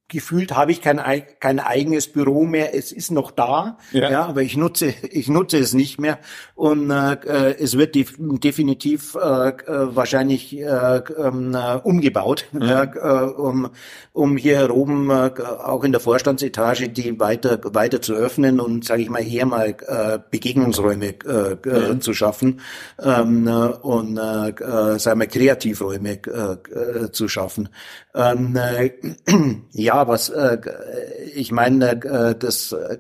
gefühlt 0.10 0.56
habe 0.56 0.72
ich 0.72 0.82
kein, 0.82 1.00
kein 1.40 1.60
eigenes 1.60 2.12
Büro 2.12 2.44
mehr. 2.44 2.76
Es 2.76 2.92
ist 2.92 3.12
noch 3.12 3.32
da, 3.32 3.78
ja, 3.92 4.12
ja 4.12 4.26
aber 4.26 4.42
ich 4.42 4.58
nutze, 4.58 4.94
ich 5.10 5.30
nutze 5.30 5.58
es 5.58 5.74
nicht 5.74 6.00
mehr. 6.00 6.20
Und 6.56 6.92
äh, 6.92 7.56
es 7.60 7.78
wird 7.78 7.96
def 7.96 8.16
definitiv 8.18 9.16
äh, 9.16 9.20
wahrscheinlich 9.20 10.58
äh, 10.58 10.66
ähm, 10.66 11.56
äh, 11.56 11.76
umgebaut, 11.84 12.46
mhm. 12.52 12.62
äh, 12.64 12.86
um, 13.06 13.70
um 14.12 14.36
hier 14.36 14.76
oben 14.76 15.10
äh, 15.10 15.32
auch 15.64 15.84
in 15.84 15.92
der 15.92 16.02
Vorstandsetage 16.02 16.90
die 16.90 17.20
weiter 17.20 17.60
weiter 17.64 18.02
zu 18.02 18.14
öffnen 18.14 18.60
und 18.60 18.86
sage 18.86 19.04
ich 19.04 19.10
mal 19.10 19.26
eher 19.26 19.46
mal 19.46 19.76
äh, 19.88 20.20
Begegnungsräume 20.32 21.14
äh, 21.26 21.92
mhm. 21.92 22.02
zu 22.02 22.14
schaffen 22.14 22.62
ähm, 23.02 23.48
und 23.48 24.18
äh, 24.18 25.00
sagen 25.00 25.20
wir 25.20 25.28
Kreativräume 25.28 26.14
äh, 26.14 27.12
zu 27.12 27.28
schaffen. 27.28 27.70
Ähm, 28.16 28.56
äh, 28.56 28.92
ja, 29.72 29.99
was 30.08 30.30
äh, 30.30 30.58
ich 31.36 31.52
meine, 31.52 31.92
äh, 31.92 32.36
das, 32.38 32.72
äh, 32.72 32.98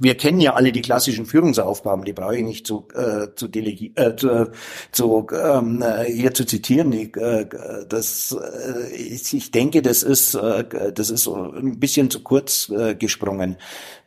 wir 0.00 0.16
kennen 0.16 0.40
ja 0.40 0.54
alle 0.54 0.72
die 0.72 0.82
klassischen 0.82 1.26
Führungsaufgaben, 1.26 2.04
die 2.04 2.12
brauche 2.12 2.36
ich 2.36 2.44
nicht 2.44 2.66
zu 2.66 2.86
äh, 2.94 3.28
zu, 3.34 3.48
delegi 3.48 3.92
äh, 3.96 4.14
zu, 4.16 4.50
zu 4.92 5.26
ähm, 5.32 5.84
hier 6.06 6.34
zu 6.34 6.44
zitieren. 6.44 6.92
Ich, 6.92 7.16
äh, 7.16 7.46
das, 7.88 8.36
äh, 8.36 8.94
ich, 8.94 9.34
ich 9.34 9.50
denke, 9.50 9.82
das 9.82 10.02
ist 10.02 10.34
äh, 10.34 10.92
das 10.92 11.10
ist 11.10 11.28
ein 11.28 11.78
bisschen 11.78 12.10
zu 12.10 12.22
kurz 12.22 12.68
äh, 12.68 12.94
gesprungen. 12.94 13.56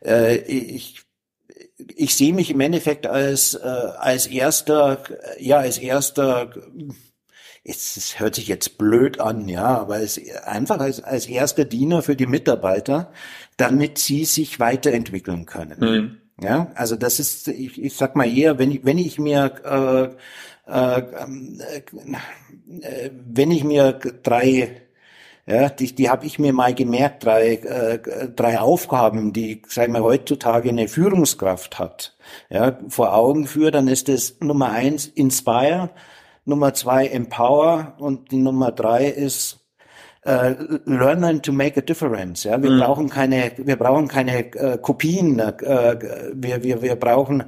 Äh, 0.04 0.36
ich 0.36 1.02
ich 1.96 2.14
sehe 2.14 2.34
mich 2.34 2.50
im 2.50 2.60
Endeffekt 2.60 3.06
als 3.06 3.54
äh, 3.54 3.66
als 3.66 4.26
erster 4.26 5.02
ja 5.38 5.58
als 5.58 5.78
erster 5.78 6.50
es, 7.70 8.18
hört 8.18 8.34
sich 8.34 8.48
jetzt 8.48 8.78
blöd 8.78 9.20
an, 9.20 9.48
ja, 9.48 9.78
aber 9.78 10.00
es 10.00 10.20
einfach 10.44 10.80
als, 10.80 11.02
als 11.02 11.26
erster 11.26 11.64
Diener 11.64 12.02
für 12.02 12.16
die 12.16 12.26
Mitarbeiter, 12.26 13.12
damit 13.56 13.98
sie 13.98 14.24
sich 14.24 14.60
weiterentwickeln 14.60 15.46
können. 15.46 15.80
Mhm. 15.80 16.16
Ja, 16.42 16.70
also 16.74 16.96
das 16.96 17.20
ist, 17.20 17.48
ich, 17.48 17.82
ich 17.82 17.94
sag 17.94 18.16
mal 18.16 18.26
eher, 18.26 18.58
wenn 18.58 18.70
ich, 18.70 18.84
wenn 18.84 18.98
ich 18.98 19.18
mir, 19.18 20.16
äh, 20.66 20.72
äh, 20.72 21.00
äh, 22.80 23.10
wenn 23.12 23.50
ich 23.50 23.64
mir 23.64 23.92
drei 24.22 24.82
ja, 25.50 25.68
die, 25.68 25.92
die 25.94 26.08
habe 26.08 26.26
ich 26.26 26.38
mir 26.38 26.52
mal 26.52 26.74
gemerkt, 26.74 27.24
drei, 27.24 27.54
äh, 27.54 28.28
drei 28.28 28.60
Aufgaben, 28.60 29.32
die, 29.32 29.62
sagen 29.66 29.94
wir, 29.94 30.02
heutzutage 30.02 30.68
eine 30.68 30.86
Führungskraft 30.86 31.78
hat, 31.78 32.14
ja, 32.50 32.78
vor 32.88 33.14
Augen 33.14 33.46
führe, 33.46 33.72
dann 33.72 33.88
ist 33.88 34.08
es 34.08 34.38
Nummer 34.40 34.70
eins 34.70 35.06
Inspire, 35.06 35.90
Nummer 36.50 36.74
zwei 36.74 37.06
Empower 37.06 37.94
und 37.98 38.30
die 38.30 38.36
Nummer 38.36 38.72
drei 38.72 39.06
ist 39.06 39.56
Uh, 40.22 40.78
learn 40.84 41.40
to 41.40 41.50
make 41.50 41.78
a 41.78 41.80
difference. 41.80 42.44
Ja, 42.44 42.62
wir 42.62 42.70
mhm. 42.70 42.80
brauchen 42.80 43.08
keine, 43.08 43.52
wir 43.56 43.76
brauchen 43.76 44.06
keine 44.06 44.54
äh, 44.54 44.76
Kopien. 44.76 45.38
Äh, 45.38 45.54
wir, 46.34 46.62
wir, 46.62 46.82
wir 46.82 46.96
brauchen, 46.96 47.44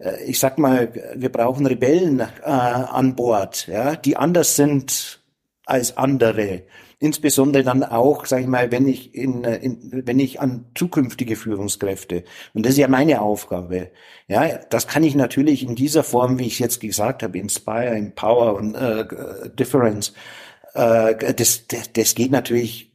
äh, 0.00 0.24
ich 0.24 0.40
sag 0.40 0.58
mal, 0.58 0.92
wir 1.14 1.30
brauchen 1.30 1.66
Rebellen 1.66 2.18
äh, 2.18 2.24
an 2.42 3.14
Bord, 3.14 3.68
ja, 3.68 3.94
die 3.94 4.16
anders 4.16 4.56
sind 4.56 5.20
als 5.66 5.96
andere. 5.96 6.62
Insbesondere 6.98 7.62
dann 7.62 7.84
auch, 7.84 8.24
sage 8.24 8.42
ich 8.42 8.48
mal, 8.48 8.72
wenn 8.72 8.88
ich 8.88 9.14
in, 9.14 9.44
in, 9.44 10.02
wenn 10.06 10.18
ich 10.18 10.40
an 10.40 10.64
zukünftige 10.74 11.36
Führungskräfte 11.36 12.24
und 12.54 12.64
das 12.64 12.72
ist 12.72 12.78
ja 12.78 12.88
meine 12.88 13.20
Aufgabe. 13.20 13.90
Ja, 14.28 14.58
das 14.70 14.86
kann 14.86 15.04
ich 15.04 15.14
natürlich 15.14 15.62
in 15.62 15.74
dieser 15.74 16.02
Form, 16.02 16.38
wie 16.38 16.46
ich 16.46 16.58
jetzt 16.58 16.80
gesagt 16.80 17.22
habe, 17.22 17.36
Inspire, 17.36 17.88
Empower 17.88 18.54
und 18.54 18.74
äh, 18.74 19.04
Difference. 19.58 20.14
Äh, 20.72 21.34
das, 21.34 21.66
das, 21.66 21.92
das 21.92 22.14
geht 22.14 22.30
natürlich 22.30 22.94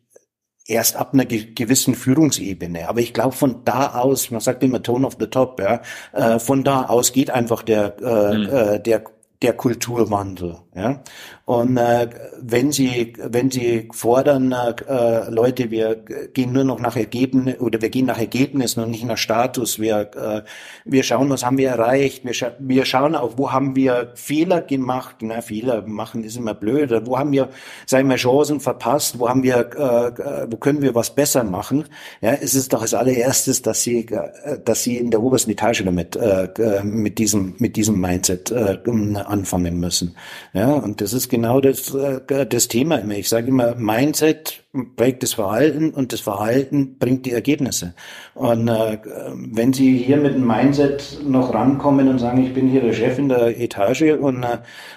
erst 0.66 0.96
ab 0.96 1.14
einer 1.14 1.26
gewissen 1.26 1.94
Führungsebene. 1.94 2.90
Aber 2.90 3.02
ich 3.02 3.14
glaube, 3.14 3.36
von 3.36 3.64
da 3.66 4.00
aus, 4.00 4.32
man 4.32 4.42
sagt 4.42 4.64
immer 4.64 4.82
Tone 4.82 5.06
of 5.06 5.18
the 5.20 5.28
Top, 5.28 5.60
ja, 5.60 5.82
äh, 6.14 6.40
von 6.40 6.64
da 6.64 6.86
aus 6.86 7.14
geht 7.14 7.30
einfach 7.30 7.62
der, 7.62 7.98
äh, 8.02 8.38
mhm. 8.38 8.50
äh, 8.50 8.80
der 8.80 9.04
der 9.42 9.54
Kulturwandel. 9.54 10.60
Ja? 10.74 11.02
Und 11.44 11.76
äh, 11.76 12.08
wenn 12.40 12.72
Sie 12.72 13.14
wenn 13.18 13.52
Sie 13.52 13.90
fordern, 13.92 14.54
äh, 14.54 15.30
Leute, 15.30 15.70
wir 15.70 15.96
gehen 15.96 16.54
nur 16.54 16.64
noch 16.64 16.80
nach 16.80 16.96
Ergebnissen 16.96 17.60
oder 17.60 17.82
wir 17.82 17.90
gehen 17.90 18.06
nach 18.06 18.20
Ergebnissen 18.20 18.82
und 18.82 18.92
nicht 18.92 19.04
nach 19.04 19.18
Status. 19.18 19.80
Wir 19.80 20.12
äh, 20.16 20.42
wir 20.86 21.04
schauen, 21.04 21.30
was 21.30 21.44
haben 21.44 21.58
wir 21.58 21.70
erreicht. 21.70 22.24
Wir, 22.24 22.34
scha 22.34 22.52
wir 22.60 22.86
schauen 22.86 23.16
auch, 23.16 23.38
wo 23.38 23.52
haben 23.52 23.76
wir 23.76 24.14
Fehler 24.16 24.62
gemacht. 24.62 25.18
Na, 25.22 25.42
Fehler 25.42 25.86
machen 25.86 26.24
ist 26.24 26.38
immer 26.38 26.54
blöd. 26.54 26.94
Wo 27.06 27.20
haben 27.20 27.34
wir, 27.34 27.50
sagen 27.86 28.10
wir, 28.10 28.16
Chancen 28.16 28.62
verpasst? 28.62 29.20
Wo 29.20 29.28
haben 29.28 29.44
wir, 29.44 29.58
äh, 29.58 30.48
wo 30.50 30.56
können 30.56 30.82
wir 30.82 30.96
was 30.96 31.14
besser 31.14 31.44
machen? 31.44 31.84
Ja, 32.22 32.32
es 32.32 32.54
ist 32.54 32.72
doch 32.72 32.82
als 32.82 32.94
allererstes, 32.94 33.62
dass 33.62 33.84
Sie 33.84 34.08
äh, 34.08 34.58
dass 34.64 34.84
Sie 34.84 34.98
in 34.98 35.12
der 35.12 35.22
obersten 35.22 35.52
Etage 35.52 35.84
damit 35.84 36.16
äh, 36.16 36.48
mit 36.84 37.18
diesem 37.18 37.56
mit 37.58 37.76
diesem 37.76 38.00
Mindset 38.00 38.52
äh, 38.52 38.78
anfangen 39.26 39.78
müssen. 39.78 40.16
Ja, 40.54 40.61
und 40.68 41.02
das 41.02 41.14
ist 41.14 41.30
genau 41.30 41.62
das, 41.62 41.94
äh, 41.94 42.46
das 42.46 42.68
Thema 42.68 42.98
immer. 42.98 43.16
Ich 43.16 43.30
sage 43.30 43.48
immer, 43.48 43.76
Mindset 43.76 44.64
prägt 44.96 45.22
das 45.22 45.34
Verhalten 45.34 45.90
und 45.90 46.14
das 46.14 46.22
Verhalten 46.22 46.98
bringt 46.98 47.26
die 47.26 47.34
Ergebnisse. 47.34 47.94
Und 48.36 48.70
äh, 48.70 49.00
wenn 49.36 49.74
Sie 49.74 49.98
hier 49.98 50.16
mit 50.16 50.34
dem 50.34 50.48
Mindset 50.48 51.20
noch 51.26 51.54
rankommen 51.54 52.08
und 52.08 52.20
sagen, 52.20 52.42
ich 52.42 52.54
bin 52.54 52.70
hier 52.70 52.80
der 52.80 52.94
Chef 52.94 53.20
in 53.20 53.28
der 53.28 53.60
Etage 53.60 54.14
und 54.18 54.46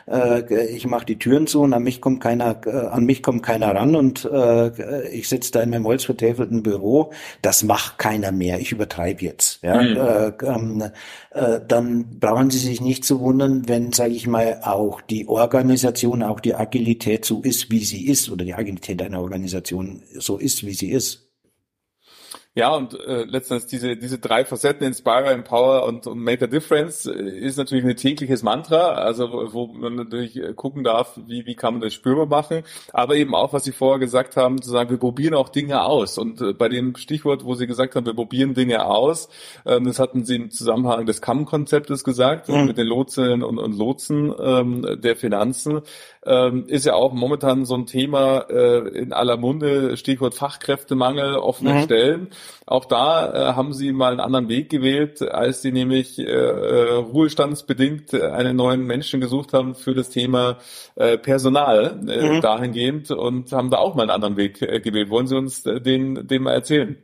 äh, 0.06 0.66
ich 0.66 0.86
mache 0.86 1.06
die 1.06 1.18
Türen 1.18 1.48
zu 1.48 1.62
und 1.62 1.72
an 1.72 1.82
mich 1.82 2.00
kommt 2.00 2.20
keiner, 2.20 2.60
äh, 2.66 2.70
an 2.70 3.04
mich 3.04 3.20
kommt 3.24 3.42
keiner 3.42 3.74
ran 3.74 3.96
und 3.96 4.24
äh, 4.24 5.08
ich 5.08 5.28
sitze 5.28 5.50
da 5.50 5.62
in 5.62 5.70
meinem 5.70 5.86
holzvertäfelten 5.86 6.62
Büro, 6.62 7.12
das 7.42 7.64
macht 7.64 7.98
keiner 7.98 8.30
mehr. 8.30 8.60
Ich 8.60 8.70
übertreibe 8.70 9.24
jetzt. 9.24 9.60
Ja? 9.64 9.82
Mhm. 9.82 9.96
Äh, 9.96 10.46
ähm, 10.46 10.84
äh, 11.30 11.60
dann 11.66 12.20
brauchen 12.20 12.50
Sie 12.50 12.58
sich 12.58 12.80
nicht 12.80 13.04
zu 13.04 13.18
wundern, 13.18 13.68
wenn, 13.68 13.92
sage 13.92 14.12
ich 14.12 14.28
mal, 14.28 14.60
auch 14.62 15.00
die 15.00 15.26
Organisation, 15.26 16.22
auch 16.22 16.38
die 16.38 16.54
Agilität 16.54 17.24
so 17.24 17.40
ist, 17.42 17.72
wie 17.72 17.84
sie 17.84 18.06
ist, 18.06 18.30
oder 18.30 18.44
die 18.44 18.54
Agilität 18.54 19.02
einer 19.02 19.20
Organisation 19.20 19.63
so 19.68 20.38
ist, 20.38 20.64
wie 20.64 20.74
sie 20.74 20.90
ist. 20.90 21.23
Ja, 22.56 22.72
und 22.76 22.94
äh, 23.00 23.24
letztendlich 23.24 23.68
diese, 23.68 23.96
diese 23.96 24.20
drei 24.20 24.44
Facetten, 24.44 24.86
Inspire, 24.86 25.32
Empower 25.32 25.86
und, 25.88 26.06
und 26.06 26.20
Make 26.20 26.44
a 26.44 26.46
Difference, 26.46 27.04
äh, 27.04 27.12
ist 27.12 27.58
natürlich 27.58 27.84
ein 27.84 27.96
tägliches 27.96 28.44
Mantra, 28.44 28.92
also 28.92 29.52
wo 29.52 29.66
man 29.66 29.96
natürlich 29.96 30.36
äh, 30.36 30.52
gucken 30.54 30.84
darf, 30.84 31.18
wie, 31.26 31.46
wie 31.46 31.56
kann 31.56 31.74
man 31.74 31.80
das 31.80 31.94
spürbar 31.94 32.26
machen, 32.26 32.62
aber 32.92 33.16
eben 33.16 33.34
auch, 33.34 33.52
was 33.52 33.64
Sie 33.64 33.72
vorher 33.72 33.98
gesagt 33.98 34.36
haben, 34.36 34.62
zu 34.62 34.70
sagen, 34.70 34.88
wir 34.90 34.98
probieren 34.98 35.34
auch 35.34 35.48
Dinge 35.48 35.82
aus. 35.82 36.16
Und 36.16 36.40
äh, 36.42 36.52
bei 36.52 36.68
dem 36.68 36.94
Stichwort, 36.94 37.44
wo 37.44 37.56
Sie 37.56 37.66
gesagt 37.66 37.96
haben, 37.96 38.06
wir 38.06 38.14
probieren 38.14 38.54
Dinge 38.54 38.86
aus, 38.86 39.28
äh, 39.64 39.80
das 39.80 39.98
hatten 39.98 40.24
Sie 40.24 40.36
im 40.36 40.50
Zusammenhang 40.52 41.06
des 41.06 41.20
CAM-Konzeptes 41.20 42.04
gesagt, 42.04 42.48
mhm. 42.48 42.66
mit 42.66 42.78
den 42.78 42.86
Lotsinnen 42.86 43.42
und, 43.42 43.58
und 43.58 43.76
Lotsen 43.76 44.32
ähm, 44.40 45.00
der 45.02 45.16
Finanzen, 45.16 45.80
ähm, 46.24 46.66
ist 46.68 46.86
ja 46.86 46.94
auch 46.94 47.12
momentan 47.12 47.64
so 47.64 47.74
ein 47.74 47.86
Thema 47.86 48.46
äh, 48.48 48.88
in 48.96 49.12
aller 49.12 49.36
Munde, 49.36 49.96
Stichwort 49.96 50.34
Fachkräftemangel, 50.34 51.34
offene 51.34 51.74
mhm. 51.74 51.82
Stellen. 51.82 52.30
Auch 52.66 52.84
da 52.84 53.32
äh, 53.32 53.52
haben 53.54 53.72
sie 53.72 53.92
mal 53.92 54.12
einen 54.12 54.20
anderen 54.20 54.48
Weg 54.48 54.70
gewählt, 54.70 55.22
als 55.22 55.62
sie 55.62 55.72
nämlich 55.72 56.18
äh, 56.18 56.24
äh, 56.24 56.94
ruhestandsbedingt 56.94 58.14
einen 58.14 58.56
neuen 58.56 58.84
Menschen 58.84 59.20
gesucht 59.20 59.52
haben 59.52 59.74
für 59.74 59.94
das 59.94 60.10
Thema 60.10 60.58
äh, 60.96 61.18
Personal 61.18 62.00
äh, 62.08 62.28
mhm. 62.28 62.40
dahingehend 62.40 63.10
und 63.10 63.52
haben 63.52 63.70
da 63.70 63.78
auch 63.78 63.94
mal 63.94 64.02
einen 64.02 64.10
anderen 64.10 64.36
Weg 64.36 64.62
äh, 64.62 64.80
gewählt. 64.80 65.10
Wollen 65.10 65.26
Sie 65.26 65.36
uns 65.36 65.64
äh, 65.66 65.80
den, 65.80 66.26
den 66.26 66.42
mal 66.42 66.52
erzählen? 66.52 66.96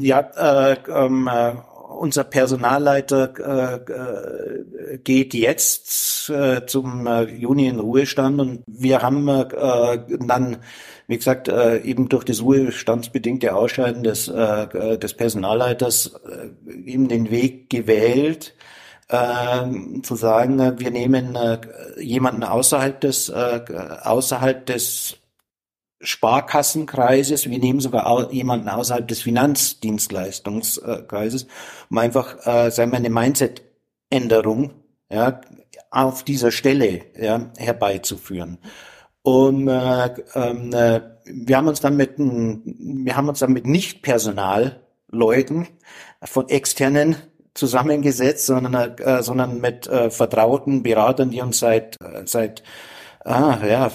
Ja, 0.00 0.20
äh, 0.20 0.76
ähm, 0.88 1.28
äh, 1.28 1.54
unser 2.00 2.24
Personalleiter 2.24 3.34
äh, 3.38 4.94
äh, 4.94 4.98
geht 5.04 5.34
jetzt 5.34 6.30
äh, 6.30 6.64
zum 6.64 7.06
äh, 7.06 7.24
Juni 7.24 7.66
in 7.66 7.78
Ruhestand 7.78 8.40
und 8.40 8.62
wir 8.66 9.02
haben 9.02 9.28
äh, 9.28 9.98
dann, 10.18 10.56
wie 11.08 11.18
gesagt, 11.18 11.48
äh, 11.48 11.80
eben 11.82 12.08
durch 12.08 12.24
das 12.24 12.40
ruhestandsbedingte 12.40 13.54
Ausscheiden 13.54 14.02
des, 14.02 14.28
äh, 14.28 14.96
des 14.98 15.12
Personalleiters 15.12 16.14
äh, 16.26 16.90
eben 16.90 17.08
den 17.08 17.30
Weg 17.30 17.68
gewählt, 17.68 18.54
äh, 19.08 20.00
zu 20.00 20.16
sagen, 20.16 20.78
wir 20.78 20.90
nehmen 20.90 21.36
äh, 21.36 21.58
jemanden 22.00 22.44
außerhalb 22.44 22.98
des 22.98 23.28
äh, 23.28 23.60
außerhalb 24.04 24.64
des 24.64 25.19
Sparkassenkreises, 26.00 27.50
wir 27.50 27.58
nehmen 27.58 27.80
sogar 27.80 28.32
jemanden 28.32 28.68
außerhalb 28.68 29.06
des 29.06 29.20
Finanzdienstleistungskreises, 29.22 31.46
um 31.90 31.98
einfach, 31.98 32.46
äh, 32.46 32.70
sagen 32.70 32.92
wir, 32.92 32.96
eine 32.96 33.10
Mindset-Änderung 33.10 34.70
ja, 35.10 35.42
auf 35.90 36.24
dieser 36.24 36.52
Stelle 36.52 37.02
ja, 37.18 37.50
herbeizuführen. 37.56 38.58
Und 39.22 39.68
äh, 39.68 40.06
äh, 40.06 41.00
wir 41.24 41.56
haben 41.56 41.68
uns 41.68 41.80
dann 41.80 41.96
mit, 41.96 42.14
wir 42.16 43.16
haben 43.16 43.28
uns 43.28 43.38
dann 43.40 43.52
mit 43.52 43.66
Nicht-Personalleuten 43.66 45.68
von 46.22 46.48
externen 46.48 47.16
zusammengesetzt, 47.54 48.46
sondern, 48.46 48.96
äh, 48.98 49.22
sondern 49.22 49.60
mit 49.60 49.86
äh, 49.86 50.10
vertrauten 50.10 50.82
Beratern, 50.82 51.30
die 51.30 51.42
uns 51.42 51.58
seit, 51.58 52.00
äh, 52.00 52.22
seit 52.24 52.62
ah, 53.24 53.58
ja, 53.66 53.90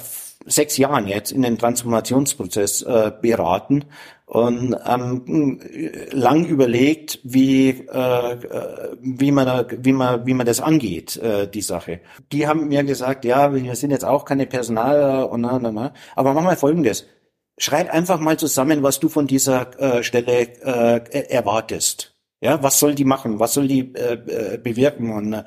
sechs 0.45 0.77
Jahren 0.77 1.07
jetzt 1.07 1.31
in 1.31 1.41
den 1.41 1.57
Transformationsprozess 1.57 2.83
äh, 2.83 3.11
beraten 3.21 3.85
und 4.25 4.75
ähm, 4.87 5.59
lang 6.11 6.45
überlegt, 6.45 7.19
wie 7.23 7.69
äh, 7.69 8.37
wie 9.01 9.31
man 9.31 9.65
wie 9.81 9.93
man 9.93 10.25
wie 10.25 10.33
man 10.33 10.45
das 10.45 10.61
angeht, 10.61 11.17
äh, 11.17 11.47
die 11.47 11.61
Sache. 11.61 12.01
Die 12.31 12.47
haben 12.47 12.67
mir 12.67 12.83
gesagt, 12.83 13.25
ja, 13.25 13.53
wir 13.53 13.75
sind 13.75 13.91
jetzt 13.91 14.05
auch 14.05 14.25
keine 14.25 14.47
Personaler 14.47 15.29
und 15.31 15.41
na, 15.41 15.59
na, 15.59 15.71
na. 15.71 15.93
aber 16.15 16.33
mach 16.33 16.43
mal 16.43 16.57
Folgendes: 16.57 17.05
Schreib 17.57 17.93
einfach 17.93 18.19
mal 18.19 18.37
zusammen, 18.37 18.83
was 18.83 18.99
du 18.99 19.09
von 19.09 19.27
dieser 19.27 19.79
äh, 19.79 20.03
Stelle 20.03 20.47
äh, 20.63 21.29
erwartest. 21.29 22.14
Ja, 22.45 22.61
was 22.61 22.77
soll 22.77 22.93
die 22.93 23.05
machen? 23.05 23.39
Was 23.39 23.55
soll 23.55 23.67
die 23.67 23.91
äh, 23.95 24.13
äh, 24.13 24.57
bewirken? 24.59 25.11
Und 25.11 25.33
äh, 25.33 25.43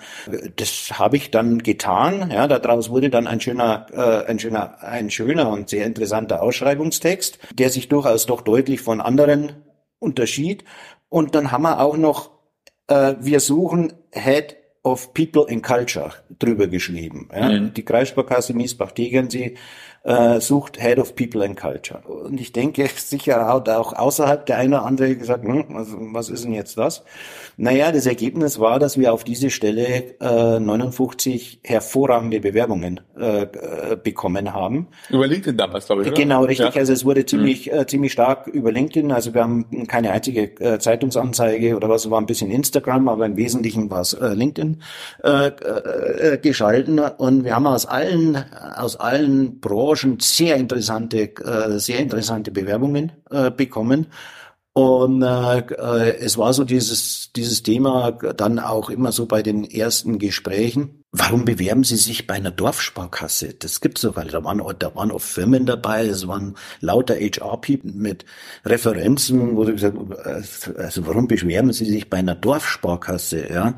das 0.57 0.99
habe 0.99 1.17
ich 1.17 1.31
dann 1.31 1.59
getan. 1.63 2.31
Ja, 2.33 2.49
daraus 2.49 2.91
wurde 2.91 3.09
dann 3.09 3.29
ein 3.29 3.41
schöner, 3.41 3.87
äh, 3.93 4.29
ein 4.29 4.41
schöner, 4.41 4.83
ein 4.83 5.09
schöner 5.09 5.49
und 5.49 5.69
sehr 5.69 5.87
interessanter 5.87 6.43
Ausschreibungstext, 6.43 7.39
der 7.55 7.71
sich 7.71 7.89
durchaus 7.89 8.27
doch 8.27 8.41
deutlich 8.41 8.81
von 8.81 9.01
anderen 9.01 9.53
unterschied. 10.01 10.65
Und 11.09 11.37
dann 11.37 11.53
haben 11.53 11.63
wir 11.63 11.81
auch 11.81 11.97
noch, 11.97 12.33
äh, 12.89 13.15
wir 13.21 13.39
suchen 13.39 13.93
Head 14.11 14.57
of 14.83 15.15
People 15.15 15.47
and 15.49 15.63
Culture 15.63 16.15
drüber 16.41 16.67
geschrieben. 16.67 17.29
Ja. 17.33 17.49
Mhm. 17.49 17.75
Die 17.75 17.85
Kreissparkasse 17.85 18.55
Miesbach-Tegernsee 18.55 19.55
äh, 20.05 20.41
sucht 20.41 20.81
Head 20.81 20.99
of 20.99 21.15
People 21.15 21.45
and 21.45 21.57
Culture. 21.57 22.01
Und 22.01 22.41
ich 22.41 22.53
denke, 22.53 22.89
sicher 22.97 23.47
hat 23.47 23.69
auch 23.69 23.93
außerhalb 23.93 24.47
der 24.47 24.59
eine 24.59 24.77
oder 24.77 24.87
andere 24.87 25.17
gesagt, 25.17 25.45
hm, 25.45 25.67
was, 25.71 25.89
was 25.99 26.29
ist 26.31 26.45
denn 26.45 26.55
jetzt 26.55 26.79
das? 26.79 27.05
Naja, 27.57 27.91
das 27.93 28.07
Ergebnis 28.07 28.59
war, 28.59 28.79
dass 28.79 28.99
wir 28.99 29.13
auf 29.13 29.25
diese 29.25 29.51
Stelle 29.51 30.15
äh, 30.21 30.61
59 30.61 31.61
hervorragende 31.65 32.41
Bewerbungen 32.41 33.01
äh, 33.19 33.43
äh, 33.43 33.97
bekommen 34.03 34.55
haben. 34.55 34.89
Über 35.11 35.27
LinkedIn 35.27 35.57
damals, 35.57 35.87
glaube 35.87 36.03
ich. 36.03 36.09
Oder? 36.09 36.17
Genau, 36.17 36.45
richtig. 36.45 36.75
Ja. 36.75 36.81
Also 36.81 36.93
es 36.93 37.05
wurde 37.05 37.27
ziemlich, 37.27 37.71
mhm. 37.71 37.79
äh, 37.79 37.87
ziemlich 37.87 38.13
stark 38.13 38.47
über 38.47 38.71
LinkedIn. 38.71 39.11
Also 39.13 39.35
wir 39.35 39.43
haben 39.43 39.87
keine 39.89 40.13
einzige 40.13 40.43
äh, 40.61 40.79
Zeitungsanzeige 40.79 41.77
oder 41.77 41.89
was, 41.89 42.09
war 42.11 42.21
ein 42.21 42.27
bisschen 42.27 42.51
Instagram, 42.51 43.09
aber 43.09 43.27
im 43.27 43.37
Wesentlichen 43.37 43.91
war 43.91 44.03
es 44.03 44.15
äh, 44.15 44.29
LinkedIn 44.29 44.83
äh, 45.25 45.49
äh, 45.49 46.39
geschalten. 46.39 46.99
Und 47.01 47.45
wir 47.45 47.57
haben 47.57 47.67
aus 47.67 47.87
allen, 47.87 48.37
aus 48.77 48.97
allen 48.97 49.61
Branchen 49.61 49.88
sehr 49.97 50.57
interessante, 50.57 51.37
äh, 51.37 51.79
sehr 51.79 51.99
interessante 51.99 52.51
Bewerbungen 52.51 53.13
äh, 53.31 53.51
bekommen. 53.51 54.07
Und 54.79 55.23
äh, 55.23 55.59
äh, 55.59 56.19
es 56.19 56.39
war 56.39 56.53
so 56.53 56.63
dieses, 56.63 57.33
dieses 57.35 57.65
Thema 57.65 58.13
dann 58.13 58.61
auch 58.61 58.91
immer 58.91 59.11
so 59.11 59.27
bei 59.27 59.43
den 59.43 59.65
ersten 59.65 60.21
Gesprächen. 60.21 61.03
Warum 61.11 61.45
bewerben 61.45 61.83
Sie 61.83 61.97
sich 61.97 62.29
bei 62.29 62.35
einer 62.35 62.53
Dorfsparkasse? 62.53 63.55
Das 63.55 63.81
gibt's 63.81 64.03
doch, 64.03 64.15
weil 64.15 64.29
da 64.29 64.45
waren, 64.45 64.63
da 64.79 64.95
waren 64.95 65.11
auch 65.11 65.21
Firmen 65.21 65.67
dabei, 65.67 66.07
es 66.07 66.29
waren 66.29 66.55
lauter 66.81 67.17
HR-People 67.17 67.91
mit 67.93 68.25
Referenzen, 68.65 69.57
wo 69.57 69.65
gesagt 69.65 69.97
äh, 70.25 70.81
also 70.81 71.07
warum 71.09 71.27
bewerben 71.27 71.73
Sie 71.73 71.87
sich 71.87 72.09
bei 72.09 72.19
einer 72.19 72.37
Dorfsparkasse? 72.37 73.53
Ja, 73.53 73.75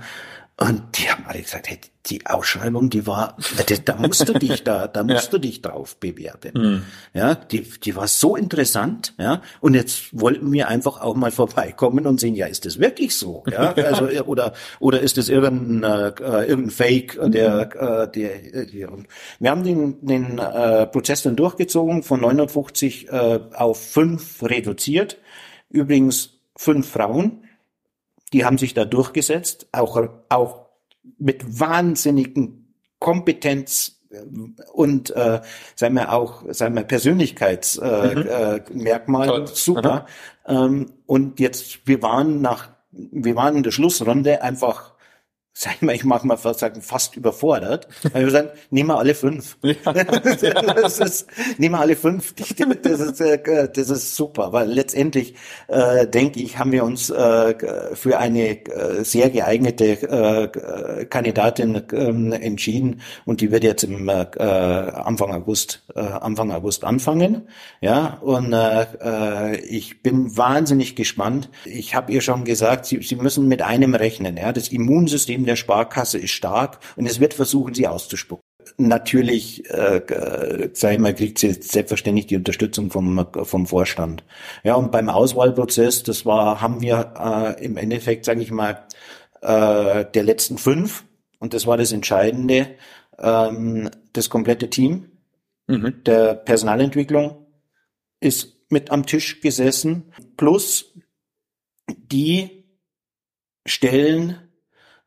und 0.58 0.82
die 0.98 1.08
haben 1.10 1.24
alle 1.26 1.40
gesagt, 1.40 1.70
hey, 1.70 1.80
die 2.06 2.24
Ausschreibung, 2.26 2.88
die 2.88 3.06
war, 3.06 3.36
da 3.84 3.96
musst 3.96 4.28
du 4.28 4.32
dich 4.32 4.64
da, 4.64 4.88
da 4.88 5.02
musst 5.04 5.26
ja. 5.26 5.30
du 5.32 5.38
dich 5.38 5.60
drauf 5.60 5.96
bewerben. 5.96 6.52
Mhm. 6.54 6.82
Ja, 7.12 7.34
die, 7.34 7.62
die 7.62 7.94
war 7.94 8.06
so 8.08 8.36
interessant, 8.36 9.14
ja. 9.18 9.42
Und 9.60 9.74
jetzt 9.74 10.18
wollten 10.18 10.50
wir 10.52 10.68
einfach 10.68 11.00
auch 11.00 11.14
mal 11.14 11.30
vorbeikommen 11.30 12.06
und 12.06 12.18
sehen, 12.18 12.34
ja, 12.34 12.46
ist 12.46 12.64
das 12.64 12.78
wirklich 12.78 13.16
so? 13.16 13.44
Ja, 13.50 13.72
also, 13.74 14.06
oder, 14.26 14.54
oder 14.78 15.00
ist 15.00 15.18
das 15.18 15.28
irgendein, 15.28 15.82
äh, 15.82 16.44
irgendein 16.44 16.70
Fake, 16.70 17.18
der, 17.22 17.60
äh, 17.74 18.10
der, 18.10 18.66
der, 18.66 18.88
wir 19.38 19.50
haben 19.50 19.64
den, 19.64 20.04
den 20.06 20.38
äh, 20.38 20.86
Prozess 20.86 21.22
dann 21.22 21.36
durchgezogen, 21.36 22.02
von 22.02 22.20
950 22.20 23.08
äh, 23.08 23.40
auf 23.52 23.78
fünf 23.92 24.42
reduziert. 24.42 25.18
Übrigens 25.68 26.40
fünf 26.56 26.88
Frauen 26.88 27.44
die 28.32 28.44
haben 28.44 28.58
sich 28.58 28.74
da 28.74 28.84
durchgesetzt, 28.84 29.66
auch, 29.72 30.00
auch 30.28 30.69
mit 31.18 31.60
wahnsinnigen 31.60 32.74
Kompetenz 32.98 34.00
äh, 34.10 34.22
und 34.72 35.10
äh, 35.10 35.42
sagen 35.74 35.94
wir 35.94 36.12
auch 36.12 36.44
sagen 36.50 36.74
wir 36.76 36.84
Persönlichkeitsmerkmal 36.84 39.28
äh, 39.28 39.38
mhm. 39.38 39.44
äh, 39.44 39.48
super. 39.48 40.06
Ähm, 40.46 40.92
und 41.06 41.40
jetzt 41.40 41.86
wir 41.86 42.02
waren 42.02 42.40
nach 42.40 42.70
wir 42.92 43.36
waren 43.36 43.56
in 43.56 43.62
der 43.62 43.70
Schlussrunde 43.70 44.42
einfach 44.42 44.94
sag 45.52 45.76
ich 45.76 45.82
mal, 45.82 45.94
ich 45.94 46.04
mag 46.04 46.24
mal 46.24 46.36
fast 46.36 46.60
sagen, 46.60 46.80
fast 46.80 47.16
überfordert. 47.16 47.88
Weil 48.12 48.24
wir 48.24 48.30
sagen, 48.30 48.48
nehmen 48.70 48.88
wir 48.88 48.98
alle 48.98 49.14
fünf. 49.14 49.58
Ja. 49.90 50.04
das 50.74 50.98
ist, 51.00 51.26
nehmen 51.58 51.74
wir 51.74 51.80
alle 51.80 51.96
fünf. 51.96 52.34
Das 52.34 53.00
ist, 53.00 53.20
äh, 53.20 53.68
das 53.72 53.90
ist 53.90 54.16
super, 54.16 54.52
weil 54.52 54.68
letztendlich, 54.68 55.34
äh, 55.68 56.06
denke 56.06 56.40
ich, 56.40 56.58
haben 56.58 56.72
wir 56.72 56.84
uns 56.84 57.10
äh, 57.10 57.54
für 57.94 58.18
eine 58.18 58.64
äh, 58.66 59.04
sehr 59.04 59.30
geeignete 59.30 60.02
äh, 60.02 61.04
Kandidatin 61.06 61.74
äh, 61.74 62.36
entschieden 62.36 63.00
und 63.24 63.40
die 63.40 63.50
wird 63.50 63.64
jetzt 63.64 63.84
im 63.84 64.08
äh, 64.08 64.26
Anfang 64.38 65.32
August, 65.32 65.82
Anfang 65.94 66.52
August 66.52 66.84
anfangen. 66.84 67.48
Ja, 67.80 68.18
und 68.20 68.54
ich 69.68 70.02
bin 70.02 70.36
wahnsinnig 70.36 70.96
gespannt. 70.96 71.48
Ich 71.64 71.94
habe 71.94 72.12
ihr 72.12 72.20
schon 72.20 72.44
gesagt, 72.44 72.86
sie, 72.86 73.02
sie 73.02 73.16
müssen 73.16 73.48
mit 73.48 73.62
einem 73.62 73.94
rechnen. 73.94 74.36
Ja, 74.36 74.52
das 74.52 74.68
Immunsystem 74.68 75.39
der 75.46 75.56
Sparkasse 75.56 76.18
ist 76.18 76.32
stark 76.32 76.80
und 76.96 77.06
es 77.06 77.20
wird 77.20 77.34
versuchen, 77.34 77.74
sie 77.74 77.86
auszuspucken. 77.86 78.44
Natürlich, 78.76 79.68
äh, 79.70 80.70
sag 80.72 80.92
ich 80.92 80.98
mal, 80.98 81.14
kriegt 81.14 81.38
sie 81.38 81.52
selbstverständlich 81.52 82.26
die 82.26 82.36
Unterstützung 82.36 82.90
vom, 82.90 83.26
vom 83.42 83.66
Vorstand. 83.66 84.24
Ja, 84.62 84.74
und 84.74 84.92
beim 84.92 85.08
Auswahlprozess, 85.08 86.02
das 86.02 86.24
war, 86.24 86.60
haben 86.60 86.80
wir 86.80 87.14
äh, 87.58 87.64
im 87.64 87.76
Endeffekt, 87.76 88.24
sage 88.24 88.42
ich 88.42 88.50
mal, 88.50 88.86
äh, 89.42 90.04
der 90.04 90.22
letzten 90.22 90.58
fünf, 90.58 91.04
und 91.38 91.54
das 91.54 91.66
war 91.66 91.76
das 91.76 91.92
Entscheidende, 91.92 92.76
ähm, 93.18 93.90
das 94.12 94.30
komplette 94.30 94.70
Team 94.70 95.10
mhm. 95.66 96.02
der 96.04 96.34
Personalentwicklung 96.34 97.46
ist 98.20 98.56
mit 98.68 98.90
am 98.90 99.06
Tisch 99.06 99.40
gesessen, 99.40 100.12
plus 100.36 100.94
die 101.88 102.64
Stellen, 103.66 104.49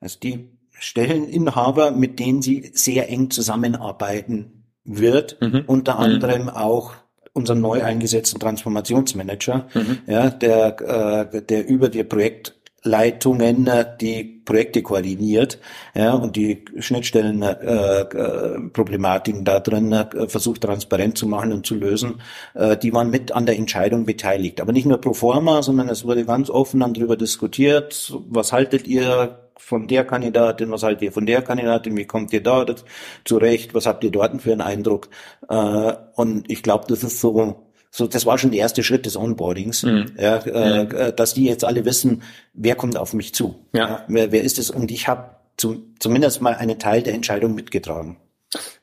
also 0.03 0.19
die 0.19 0.49
Stelleninhaber, 0.77 1.91
mit 1.91 2.19
denen 2.19 2.41
sie 2.41 2.71
sehr 2.73 3.09
eng 3.09 3.29
zusammenarbeiten 3.29 4.65
wird, 4.83 5.37
mhm. 5.41 5.63
unter 5.65 5.95
mhm. 5.95 5.99
anderem 5.99 6.49
auch 6.49 6.93
unseren 7.31 7.61
neu 7.61 7.81
eingesetzten 7.83 8.39
Transformationsmanager, 8.39 9.67
mhm. 9.73 9.97
ja, 10.05 10.29
der, 10.29 11.31
äh, 11.33 11.41
der 11.41 11.67
über 11.67 11.89
die 11.89 12.03
Projektleitungen 12.03 12.62
äh, 13.67 13.85
die 13.99 14.23
Projekte 14.45 14.81
koordiniert 14.81 15.59
ja, 15.95 16.13
und 16.13 16.35
die 16.35 16.65
Schnittstellen 16.79 17.41
äh, 17.41 18.01
äh, 18.01 19.43
da 19.43 19.59
drin 19.59 19.91
äh, 19.91 20.27
versucht 20.27 20.61
transparent 20.61 21.17
zu 21.17 21.27
machen 21.27 21.53
und 21.53 21.65
zu 21.65 21.75
lösen, 21.75 22.21
äh, 22.53 22.77
die 22.77 22.93
waren 22.93 23.09
mit 23.09 23.31
an 23.31 23.45
der 23.45 23.57
Entscheidung 23.57 24.05
beteiligt. 24.05 24.59
Aber 24.59 24.73
nicht 24.73 24.85
nur 24.85 24.99
pro 24.99 25.13
forma, 25.13 25.61
sondern 25.61 25.89
es 25.89 26.05
wurde 26.05 26.25
ganz 26.25 26.49
offen 26.49 26.81
dann 26.81 26.93
darüber 26.93 27.15
diskutiert, 27.15 28.13
was 28.27 28.51
haltet 28.51 28.87
ihr, 28.87 29.39
von 29.55 29.87
der 29.87 30.03
Kandidatin, 30.03 30.71
was 30.71 30.83
haltet 30.83 31.03
ihr 31.03 31.11
von 31.11 31.25
der 31.25 31.41
Kandidatin, 31.41 31.95
wie 31.95 32.05
kommt 32.05 32.33
ihr 32.33 32.43
da 32.43 32.65
zurecht, 33.23 33.73
was 33.73 33.85
habt 33.85 34.03
ihr 34.03 34.11
dort 34.11 34.41
für 34.41 34.51
einen 34.51 34.61
Eindruck? 34.61 35.07
Äh, 35.47 35.93
und 36.15 36.51
ich 36.51 36.63
glaube, 36.63 36.85
das 36.89 37.03
ist 37.03 37.21
so, 37.21 37.63
so, 37.95 38.07
das 38.07 38.25
war 38.25 38.39
schon 38.39 38.49
der 38.49 38.59
erste 38.59 38.81
Schritt 38.81 39.05
des 39.05 39.15
Onboardings, 39.15 39.83
mhm. 39.83 40.13
ja, 40.17 40.37
äh, 40.37 40.83
mhm. 40.83 41.15
dass 41.15 41.35
die 41.35 41.45
jetzt 41.45 41.63
alle 41.63 41.85
wissen, 41.85 42.23
wer 42.53 42.73
kommt 42.73 42.97
auf 42.97 43.13
mich 43.13 43.35
zu, 43.35 43.67
ja. 43.71 43.87
ja 43.87 44.05
wer, 44.07 44.31
wer 44.31 44.43
ist 44.43 44.57
es? 44.57 44.71
Und 44.71 44.89
ich 44.89 45.07
habe 45.07 45.35
zum, 45.57 45.93
zumindest 45.99 46.41
mal 46.41 46.55
einen 46.55 46.79
Teil 46.79 47.03
der 47.03 47.13
Entscheidung 47.13 47.53
mitgetragen. 47.53 48.17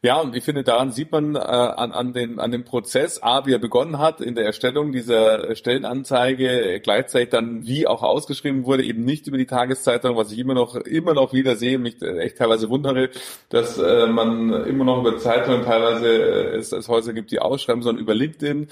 Ja, 0.02 0.20
und 0.20 0.34
ich 0.34 0.44
finde, 0.44 0.64
daran 0.64 0.92
sieht 0.92 1.12
man 1.12 1.34
äh, 1.34 1.38
an, 1.38 1.92
an, 1.92 2.12
dem, 2.12 2.38
an 2.38 2.50
dem 2.50 2.64
Prozess, 2.64 3.22
A, 3.22 3.46
wie 3.46 3.52
er 3.52 3.58
begonnen 3.58 3.98
hat 3.98 4.20
in 4.20 4.34
der 4.34 4.44
Erstellung 4.44 4.92
dieser 4.92 5.54
Stellenanzeige, 5.54 6.80
gleichzeitig 6.82 7.30
dann, 7.30 7.66
wie 7.66 7.86
auch 7.86 8.02
ausgeschrieben 8.02 8.64
wurde, 8.64 8.82
eben 8.82 9.04
nicht 9.04 9.26
über 9.26 9.38
die 9.38 9.46
Tageszeitung, 9.46 10.16
was 10.16 10.32
ich 10.32 10.38
immer 10.38 10.54
noch, 10.54 10.74
immer 10.76 11.14
noch 11.14 11.32
wieder 11.32 11.56
sehe, 11.56 11.78
mich 11.78 12.00
echt 12.02 12.38
teilweise 12.38 12.70
wundere, 12.70 13.10
dass 13.48 13.78
äh, 13.78 14.06
man 14.06 14.64
immer 14.66 14.84
noch 14.84 15.00
über 15.00 15.18
Zeitungen 15.18 15.64
teilweise 15.64 16.08
äh, 16.08 16.56
es, 16.56 16.72
es 16.72 16.88
Häuser 16.88 17.12
gibt, 17.12 17.30
die 17.30 17.40
ausschreiben, 17.40 17.82
sondern 17.82 18.02
über 18.02 18.14
LinkedIn 18.14 18.68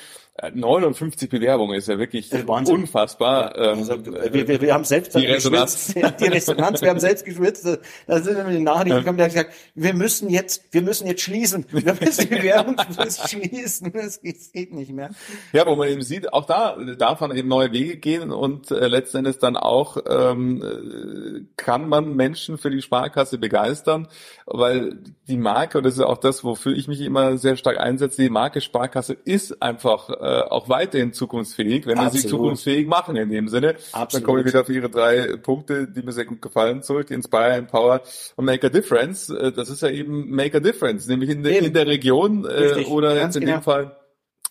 59 0.55 1.29
Bewerbungen 1.29 1.77
ist 1.77 1.89
ja 1.89 1.99
wirklich 1.99 2.33
unfassbar. 2.33 3.57
Ähm, 3.57 3.79
also, 3.79 4.07
wir, 4.07 4.47
wir, 4.47 4.61
wir 4.61 4.73
haben 4.73 4.85
selbst 4.85 5.17
die 5.17 5.27
Resonanz. 5.27 5.95
die 6.21 6.27
Resonanz, 6.27 6.81
wir 6.81 6.91
haben 6.91 7.01
selbst 7.01 7.25
geschwitzt. 7.25 7.67
Da 8.07 8.21
sind 8.21 8.37
wir 8.37 8.45
die 8.45 8.61
Nachrichten 8.61 8.99
gekommen, 9.01 9.19
der 9.19 9.27
hat 9.27 9.33
gesagt, 9.33 9.55
wir 9.75 9.95
müssen 9.95 10.31
jetzt, 10.31 10.73
wir 10.73 10.83
müssen 10.83 11.09
jetzt 11.09 11.23
schließen. 11.23 11.67
Wir 11.71 11.95
müssen 11.95 12.29
die 12.29 12.37
Bewerbungsfrist 12.37 13.31
schließen. 13.31 13.93
Das 13.93 14.21
geht 14.21 14.73
nicht 14.73 14.93
mehr. 14.93 15.11
Ja, 15.53 15.67
wo 15.67 15.75
man 15.75 15.89
eben 15.89 16.03
sieht, 16.03 16.33
auch 16.33 16.45
da 16.45 16.77
darf 16.97 17.21
man 17.21 17.37
eben 17.37 17.49
neue 17.49 17.73
Wege 17.73 17.97
gehen 17.97 18.31
und 18.31 18.71
äh, 18.71 18.87
letzten 18.87 19.19
Endes 19.19 19.39
dann 19.39 19.57
auch 19.57 19.97
ähm, 20.09 21.49
kann 21.57 21.89
man 21.89 22.15
Menschen 22.15 22.59
für 22.59 22.71
die 22.71 22.83
Sparkasse 22.83 23.39
begeistern, 23.39 24.07
weil 24.47 24.99
die 25.27 25.37
Marke, 25.37 25.79
und 25.79 25.85
das 25.85 25.95
ist 25.95 26.01
auch 26.01 26.19
das, 26.19 26.45
wofür 26.45 26.77
ich 26.77 26.87
mich 26.87 27.01
immer 27.01 27.39
sehr 27.39 27.57
stark 27.57 27.79
einsetze, 27.79 28.23
die 28.23 28.31
Marke 28.31 28.61
Sparkasse 28.61 29.17
ist 29.25 29.63
einfach 29.63 30.11
äh, 30.11 30.28
äh, 30.29 30.43
auch 30.43 30.69
weiterhin 30.69 31.13
zukunftsfähig, 31.13 31.87
wenn 31.87 31.97
wir 31.97 32.11
sie 32.11 32.27
zukunftsfähig 32.27 32.87
machen 32.87 33.17
in 33.17 33.31
dem 33.31 33.49
Sinne. 33.49 33.77
Absolut. 33.93 34.13
Dann 34.13 34.23
komme 34.25 34.41
ich 34.41 34.47
wieder 34.47 34.61
auf 34.61 34.69
Ihre 34.69 34.91
drei 34.91 35.37
Punkte, 35.37 35.89
die 35.89 36.03
mir 36.03 36.13
sehr 36.13 36.27
gut 36.27 36.43
gefallen, 36.43 36.83
zurück. 36.83 37.11
Inspire, 37.11 37.55
Empower 37.55 38.03
und 38.37 38.45
Make 38.45 38.67
a 38.67 38.71
Difference. 38.71 39.31
Äh, 39.31 39.53
das 39.53 39.71
ist 39.71 39.81
ja 39.83 39.89
eben 39.89 40.31
Make 40.31 40.59
a 40.59 40.61
Difference, 40.61 41.07
nämlich 41.07 41.31
in, 41.31 41.43
de, 41.43 41.65
in 41.65 41.73
der 41.73 41.87
Region 41.87 42.45
äh, 42.45 42.85
oder 42.85 43.17
jetzt 43.17 43.37
in 43.37 43.47
genau. 43.47 43.59
dem 43.59 43.63
Fall 43.63 43.97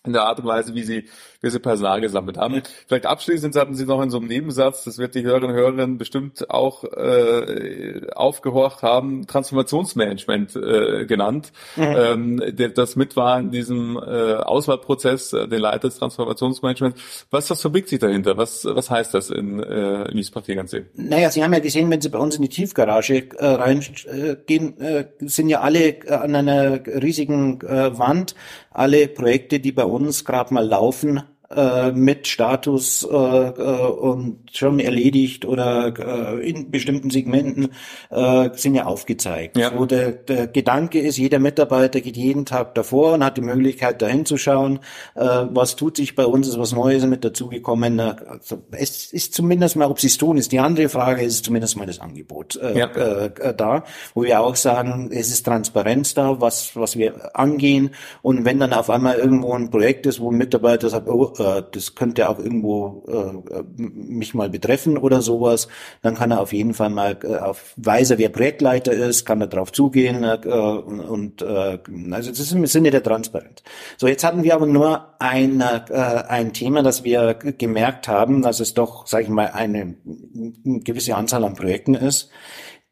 in 0.03 0.13
der 0.13 0.23
Art 0.23 0.39
und 0.39 0.45
Weise, 0.45 0.73
wie 0.73 0.83
sie, 0.83 1.05
sie 1.41 1.59
Personal 1.59 2.01
gesammelt 2.01 2.37
haben. 2.37 2.61
Vielleicht 2.87 3.05
abschließend 3.05 3.55
hatten 3.55 3.75
Sie 3.75 3.85
noch 3.85 4.01
in 4.01 4.09
so 4.09 4.17
einem 4.17 4.27
Nebensatz, 4.27 4.83
das 4.83 4.97
wird 4.97 5.15
die 5.15 5.23
Hörerinnen 5.23 5.51
und 5.51 5.55
Hörer 5.55 5.87
bestimmt 5.87 6.49
auch 6.49 6.83
äh, 6.83 8.01
aufgehorcht 8.13 8.81
haben, 8.81 9.27
Transformationsmanagement 9.27 10.55
äh, 10.55 11.05
genannt, 11.05 11.51
mhm. 11.75 11.83
ähm, 11.83 12.71
das 12.73 12.95
mit 12.95 13.15
war 13.15 13.39
in 13.39 13.51
diesem 13.51 13.97
äh, 13.97 14.35
Auswahlprozess, 14.35 15.33
äh, 15.33 15.47
den 15.47 15.59
Leiter 15.59 15.87
des 15.87 15.97
Transformationsmanagements. 15.99 17.25
Was, 17.31 17.49
was 17.49 17.61
verbirgt 17.61 17.89
sich 17.89 17.99
dahinter? 17.99 18.37
Was, 18.37 18.65
was 18.65 18.89
heißt 18.89 19.13
das 19.13 19.29
in, 19.29 19.61
äh, 19.61 20.09
in 20.09 20.17
Wiesbaden-Tegernsee? 20.17 20.85
Naja, 20.95 21.29
Sie 21.29 21.43
haben 21.43 21.53
ja 21.53 21.59
gesehen, 21.59 21.89
wenn 21.89 22.01
Sie 22.01 22.09
bei 22.09 22.19
uns 22.19 22.35
in 22.35 22.41
die 22.41 22.49
Tiefgarage 22.49 23.29
äh, 23.37 23.45
reingehen, 23.45 24.79
äh, 24.79 25.05
sind 25.19 25.49
ja 25.49 25.61
alle 25.61 25.89
äh, 25.89 26.11
an 26.11 26.35
einer 26.35 26.85
riesigen 26.85 27.61
äh, 27.61 27.97
Wand, 27.97 28.35
alle 28.71 29.07
Projekte, 29.07 29.59
die 29.59 29.71
bei 29.71 29.85
uns 29.85 30.25
gerade 30.25 30.53
mal 30.53 30.65
laufen, 30.65 31.23
äh, 31.57 31.91
mit 31.91 32.27
Status 32.27 33.03
äh, 33.03 33.15
äh, 33.15 33.51
und 33.51 34.37
schon 34.53 34.79
erledigt 34.79 35.43
oder 35.43 36.37
äh, 36.37 36.47
in 36.47 36.69
bestimmten 36.69 37.09
Segmenten 37.09 37.69
äh, 38.11 38.49
sind 38.53 38.75
ja 38.75 38.85
aufgezeigt. 38.85 39.57
Ja. 39.57 39.71
So 39.75 39.87
der, 39.87 40.11
der 40.11 40.47
Gedanke 40.47 40.99
ist, 40.99 41.17
jeder 41.17 41.39
Mitarbeiter 41.39 41.99
geht 41.99 42.15
jeden 42.15 42.45
Tag 42.45 42.75
davor 42.75 43.13
und 43.13 43.23
hat 43.23 43.37
die 43.37 43.41
Möglichkeit, 43.41 44.01
da 44.03 44.07
hinzuschauen, 44.07 44.79
äh, 45.15 45.21
was 45.49 45.75
tut 45.75 45.97
sich 45.97 46.15
bei 46.15 46.25
uns, 46.25 46.47
ist 46.47 46.59
was 46.59 46.73
Neues 46.73 47.03
mit 47.05 47.23
dazugekommen. 47.23 47.99
Also 47.99 48.63
es 48.71 49.11
ist 49.11 49.33
zumindest 49.33 49.75
mal, 49.75 49.89
ob 49.89 49.99
sie 49.99 50.07
es 50.07 50.17
tun, 50.17 50.37
ist 50.37 50.51
die 50.51 50.59
andere 50.59 50.89
Frage, 50.89 51.23
ist 51.23 51.45
zumindest 51.45 51.75
mal 51.75 51.87
das 51.87 51.99
Angebot 51.99 52.55
äh, 52.57 52.77
ja. 52.77 52.85
äh, 52.87 53.55
da, 53.55 53.83
wo 54.13 54.23
wir 54.23 54.41
auch 54.41 54.55
sagen, 54.55 55.09
es 55.11 55.29
ist 55.29 55.43
Transparenz 55.43 56.13
da, 56.13 56.39
was, 56.39 56.75
was 56.75 56.97
wir 56.97 57.35
angehen 57.35 57.91
und 58.21 58.45
wenn 58.45 58.59
dann 58.59 58.73
auf 58.73 58.91
einmal 58.91 59.17
irgendwo 59.17 59.53
ein 59.53 59.71
Projekt 59.71 60.05
ist, 60.05 60.19
wo 60.19 60.31
ein 60.31 60.37
Mitarbeiter 60.37 60.89
sagt, 60.89 61.07
oh, 61.07 61.33
äh, 61.39 61.46
das 61.71 61.95
könnte 61.95 62.29
auch 62.29 62.39
irgendwo 62.39 63.03
äh, 63.07 63.63
mich 63.77 64.33
mal 64.33 64.49
betreffen 64.49 64.97
oder 64.97 65.21
sowas, 65.21 65.67
dann 66.01 66.15
kann 66.15 66.31
er 66.31 66.41
auf 66.41 66.53
jeden 66.53 66.73
Fall 66.73 66.89
mal 66.89 67.17
äh, 67.23 67.37
auf 67.37 67.73
Weise, 67.77 68.17
wer 68.17 68.29
Projektleiter 68.29 68.91
ist, 68.91 69.25
kann 69.25 69.41
er 69.41 69.47
drauf 69.47 69.71
zugehen 69.71 70.23
äh, 70.23 70.37
und 70.47 71.41
äh, 71.41 71.79
also 72.11 72.29
das 72.29 72.39
ist 72.39 72.51
im 72.51 72.65
Sinne 72.65 72.91
der 72.91 73.03
Transparenz. 73.03 73.63
So, 73.97 74.07
jetzt 74.07 74.23
hatten 74.23 74.43
wir 74.43 74.55
aber 74.55 74.65
nur 74.65 75.15
ein, 75.19 75.61
äh, 75.61 75.91
ein 75.91 76.53
Thema, 76.53 76.83
das 76.83 77.03
wir 77.03 77.33
gemerkt 77.33 78.07
haben, 78.07 78.41
dass 78.41 78.59
es 78.59 78.73
doch, 78.73 79.07
sage 79.07 79.25
ich 79.25 79.29
mal, 79.29 79.47
eine, 79.47 79.95
eine 80.05 80.79
gewisse 80.79 81.15
Anzahl 81.15 81.43
an 81.43 81.55
Projekten 81.55 81.95
ist, 81.95 82.29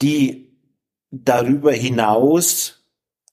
die 0.02 0.58
darüber 1.12 1.72
hinaus 1.72 2.86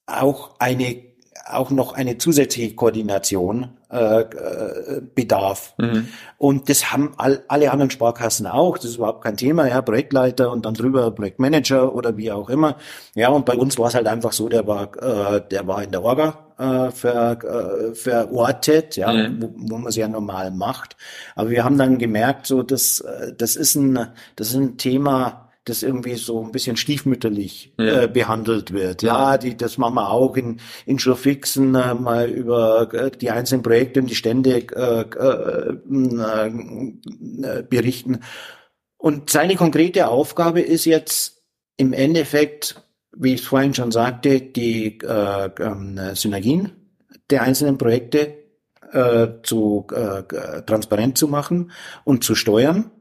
auch 0.05 0.59
eine 0.59 1.12
auch 1.45 1.71
noch 1.71 1.93
eine 1.93 2.17
zusätzliche 2.17 2.73
Koordination 2.75 3.69
äh, 3.91 4.21
äh, 4.21 5.01
bedarf. 5.13 5.73
Mhm. 5.77 6.07
Und 6.37 6.69
das 6.69 6.91
haben 6.91 7.13
all, 7.17 7.43
alle 7.47 7.71
anderen 7.71 7.91
Sparkassen 7.91 8.47
auch. 8.47 8.77
Das 8.77 8.85
ist 8.85 8.95
überhaupt 8.95 9.23
kein 9.23 9.37
Thema. 9.37 9.67
Ja, 9.67 9.81
Projektleiter 9.81 10.51
und 10.51 10.65
dann 10.65 10.73
drüber 10.73 11.11
Projektmanager 11.11 11.93
oder 11.93 12.17
wie 12.17 12.31
auch 12.31 12.49
immer. 12.49 12.77
Ja, 13.13 13.29
und 13.29 13.45
bei 13.45 13.55
uns 13.55 13.77
war 13.77 13.87
es 13.87 13.95
halt 13.95 14.07
einfach 14.07 14.31
so, 14.31 14.49
der 14.49 14.65
war, 14.67 14.91
äh, 15.01 15.41
der 15.51 15.67
war 15.67 15.83
in 15.83 15.91
der 15.91 16.03
Orga 16.03 16.39
äh, 16.57 16.91
ver, 16.91 17.37
äh, 17.43 17.93
verortet, 17.93 18.95
ja, 18.95 19.11
mhm. 19.11 19.41
wo, 19.41 19.53
wo 19.55 19.77
man 19.77 19.89
es 19.89 19.95
ja 19.95 20.07
normal 20.07 20.51
macht. 20.51 20.95
Aber 21.35 21.49
wir 21.49 21.63
haben 21.63 21.77
dann 21.77 21.97
gemerkt, 21.97 22.47
so 22.47 22.63
das, 22.63 23.01
äh, 23.01 23.33
das 23.37 23.55
ist 23.55 23.75
ein, 23.75 24.07
das 24.35 24.49
ist 24.49 24.55
ein 24.55 24.77
Thema 24.77 25.49
das 25.65 25.81
irgendwie 25.81 26.15
so 26.15 26.43
ein 26.43 26.51
bisschen 26.51 26.75
stiefmütterlich 26.75 27.73
ja. 27.79 28.03
äh, 28.03 28.07
behandelt 28.07 28.73
wird. 28.73 29.01
Ja, 29.01 29.37
die, 29.37 29.55
das 29.55 29.77
machen 29.77 29.95
wir 29.95 30.09
auch 30.09 30.35
in, 30.35 30.59
in 30.85 30.99
Showfixen 30.99 31.73
äh, 31.75 31.93
mal 31.93 32.29
über 32.29 32.93
äh, 32.93 33.11
die 33.11 33.31
einzelnen 33.31 33.63
Projekte 33.63 34.01
und 34.01 34.09
die 34.09 34.15
Stände 34.15 34.57
äh, 34.57 35.01
äh, 35.01 35.77
äh, 37.43 37.63
berichten. 37.63 38.19
Und 38.97 39.29
seine 39.29 39.55
konkrete 39.55 40.09
Aufgabe 40.09 40.61
ist 40.61 40.85
jetzt 40.85 41.43
im 41.77 41.93
Endeffekt, 41.93 42.81
wie 43.15 43.35
ich 43.35 43.41
vorhin 43.43 43.73
schon 43.73 43.91
sagte, 43.91 44.41
die 44.41 44.99
äh, 44.99 45.45
äh, 45.45 46.15
Synergien 46.15 46.73
der 47.29 47.43
einzelnen 47.43 47.77
Projekte 47.77 48.35
äh, 48.91 49.27
zu 49.43 49.87
äh, 49.91 50.23
transparent 50.63 51.17
zu 51.17 51.27
machen 51.27 51.71
und 52.03 52.23
zu 52.23 52.35
steuern 52.35 52.91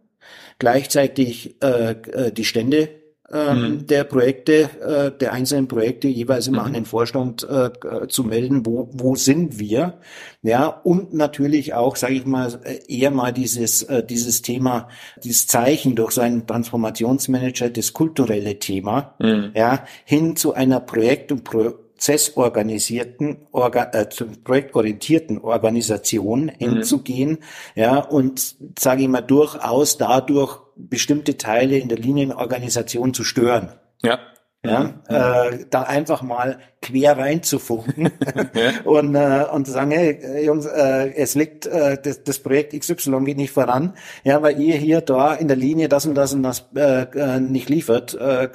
gleichzeitig 0.62 1.56
äh, 1.60 1.90
äh, 1.90 2.32
die 2.32 2.44
Stände 2.44 2.88
äh, 3.32 3.52
mhm. 3.52 3.84
der 3.88 4.04
Projekte, 4.04 4.70
äh, 4.80 5.10
der 5.10 5.32
einzelnen 5.32 5.66
Projekte 5.66 6.06
jeweils 6.06 6.46
immer 6.46 6.60
mhm. 6.60 6.66
an 6.66 6.72
den 6.74 6.84
Vorstand 6.84 7.42
äh, 7.42 7.70
zu 8.06 8.22
melden, 8.22 8.64
wo, 8.64 8.88
wo 8.92 9.16
sind 9.16 9.58
wir, 9.58 9.98
ja, 10.42 10.68
und 10.68 11.14
natürlich 11.14 11.74
auch, 11.74 11.96
sage 11.96 12.14
ich 12.14 12.26
mal, 12.26 12.60
eher 12.86 13.10
mal 13.10 13.32
dieses, 13.32 13.82
äh, 13.82 14.04
dieses 14.06 14.42
Thema, 14.42 14.86
dieses 15.24 15.48
Zeichen 15.48 15.96
durch 15.96 16.12
seinen 16.12 16.46
Transformationsmanager, 16.46 17.68
das 17.68 17.92
kulturelle 17.92 18.60
Thema, 18.60 19.16
mhm. 19.18 19.50
ja, 19.56 19.84
hin 20.04 20.36
zu 20.36 20.54
einer 20.54 20.78
Projekt- 20.78 21.32
und 21.32 21.42
Pro 21.42 21.74
prozessorganisierten, 22.02 23.46
orga, 23.52 23.90
äh, 23.92 24.06
projektorientierten 24.42 25.38
Organisation 25.38 26.46
mhm. 26.46 26.50
hinzugehen, 26.58 27.38
ja, 27.76 27.98
und 27.98 28.56
sage 28.78 29.02
ich 29.02 29.08
mal 29.08 29.20
durchaus 29.20 29.98
dadurch 29.98 30.58
bestimmte 30.74 31.36
Teile 31.36 31.78
in 31.78 31.88
der 31.88 31.98
Linienorganisation 31.98 33.14
zu 33.14 33.22
stören. 33.22 33.72
Ja 34.02 34.18
ja, 34.64 34.84
mhm. 34.84 34.92
äh, 35.08 35.64
da 35.70 35.82
einfach 35.82 36.22
mal 36.22 36.58
quer 36.80 37.18
reinzufunken 37.18 38.12
ja. 38.54 38.70
und, 38.84 39.14
äh, 39.14 39.44
und 39.52 39.66
zu 39.66 39.72
sagen, 39.72 39.90
hey 39.90 40.44
Jungs, 40.44 40.66
äh, 40.66 41.12
es 41.14 41.34
liegt, 41.34 41.66
äh, 41.66 41.98
das, 42.00 42.22
das 42.22 42.38
Projekt 42.38 42.72
XY 42.78 43.24
geht 43.24 43.38
nicht 43.38 43.50
voran, 43.50 43.94
ja, 44.22 44.40
weil 44.40 44.60
ihr 44.60 44.76
hier 44.76 45.00
da 45.00 45.34
in 45.34 45.48
der 45.48 45.56
Linie 45.56 45.88
das 45.88 46.06
und 46.06 46.14
das 46.14 46.32
und 46.32 46.44
das 46.44 46.68
äh, 46.76 47.02
äh 47.02 47.40
nicht 47.40 47.68
liefert, 47.68 48.14
äh, 48.14 48.44
äh, 48.44 48.50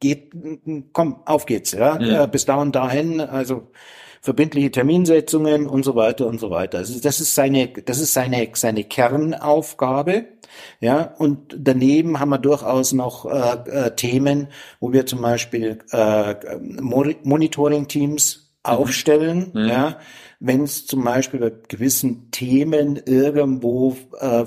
geht, 0.00 0.32
komm, 0.92 1.20
auf 1.26 1.44
geht's, 1.44 1.72
ja, 1.72 2.00
ja. 2.00 2.24
Äh, 2.24 2.28
bis 2.28 2.46
da 2.46 2.56
und 2.56 2.74
dahin, 2.74 3.20
also 3.20 3.70
verbindliche 4.26 4.72
Terminsetzungen 4.72 5.66
und 5.68 5.84
so 5.84 5.94
weiter 5.94 6.26
und 6.26 6.40
so 6.40 6.50
weiter. 6.50 6.78
Also 6.78 6.98
das 7.00 7.20
ist 7.20 7.34
seine, 7.34 7.68
das 7.68 8.00
ist 8.00 8.12
seine, 8.12 8.48
seine 8.54 8.84
Kernaufgabe. 8.84 10.24
Ja, 10.80 11.14
und 11.18 11.56
daneben 11.58 12.20
haben 12.20 12.30
wir 12.30 12.38
durchaus 12.38 12.92
noch 12.92 13.26
äh, 13.26 13.86
äh, 13.86 13.96
Themen, 13.96 14.48
wo 14.80 14.92
wir 14.92 15.06
zum 15.06 15.22
Beispiel 15.22 15.78
äh, 15.90 16.34
Monitoring-Teams 16.80 18.36
mhm. 18.36 18.70
aufstellen, 18.70 19.50
mhm. 19.54 19.68
ja, 19.68 19.98
wenn 20.38 20.64
es 20.64 20.86
zum 20.86 21.02
Beispiel 21.04 21.40
bei 21.40 21.52
gewissen 21.68 22.30
Themen 22.30 23.00
irgendwo, 23.06 23.96
äh, 24.18 24.44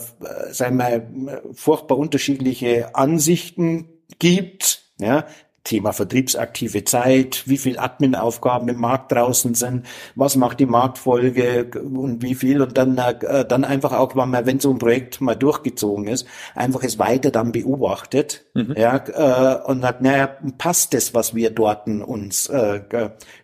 sagen 0.52 0.78
wir, 0.78 1.42
furchtbar 1.54 1.98
unterschiedliche 1.98 2.96
Ansichten 2.96 3.90
gibt, 4.20 4.84
ja, 5.00 5.26
Thema 5.64 5.92
vertriebsaktive 5.92 6.84
Zeit, 6.84 7.44
wie 7.46 7.58
viel 7.58 7.78
Admin-Aufgaben 7.78 8.70
im 8.70 8.80
Markt 8.80 9.12
draußen 9.12 9.56
sind, 9.56 9.86
was 10.16 10.36
macht 10.36 10.60
die 10.60 10.66
Marktfolge 10.66 11.70
und 11.84 12.24
wie 12.24 12.36
viel 12.36 12.62
und 12.62 12.78
dann, 12.78 12.98
äh, 12.98 13.46
dann 13.46 13.66
einfach 13.66 13.94
auch, 13.94 14.16
wenn 14.16 14.60
so 14.60 14.72
ein 14.72 14.80
Projekt 14.80 15.22
mal 15.22 15.36
durchgezogen 15.36 16.08
ist, 16.08 16.26
einfach 16.56 16.84
es 16.84 16.98
weiter 16.98 17.32
dann 17.32 17.52
beobachtet, 17.52 18.46
mhm. 18.54 18.74
ja, 18.78 18.96
äh, 18.96 19.64
und 19.70 19.82
sagt, 19.82 20.02
naja, 20.02 20.30
passt 20.58 20.94
das, 20.94 21.14
was 21.14 21.36
wir 21.36 21.52
dort 21.52 21.88
uns 21.88 22.48
äh, 22.48 22.82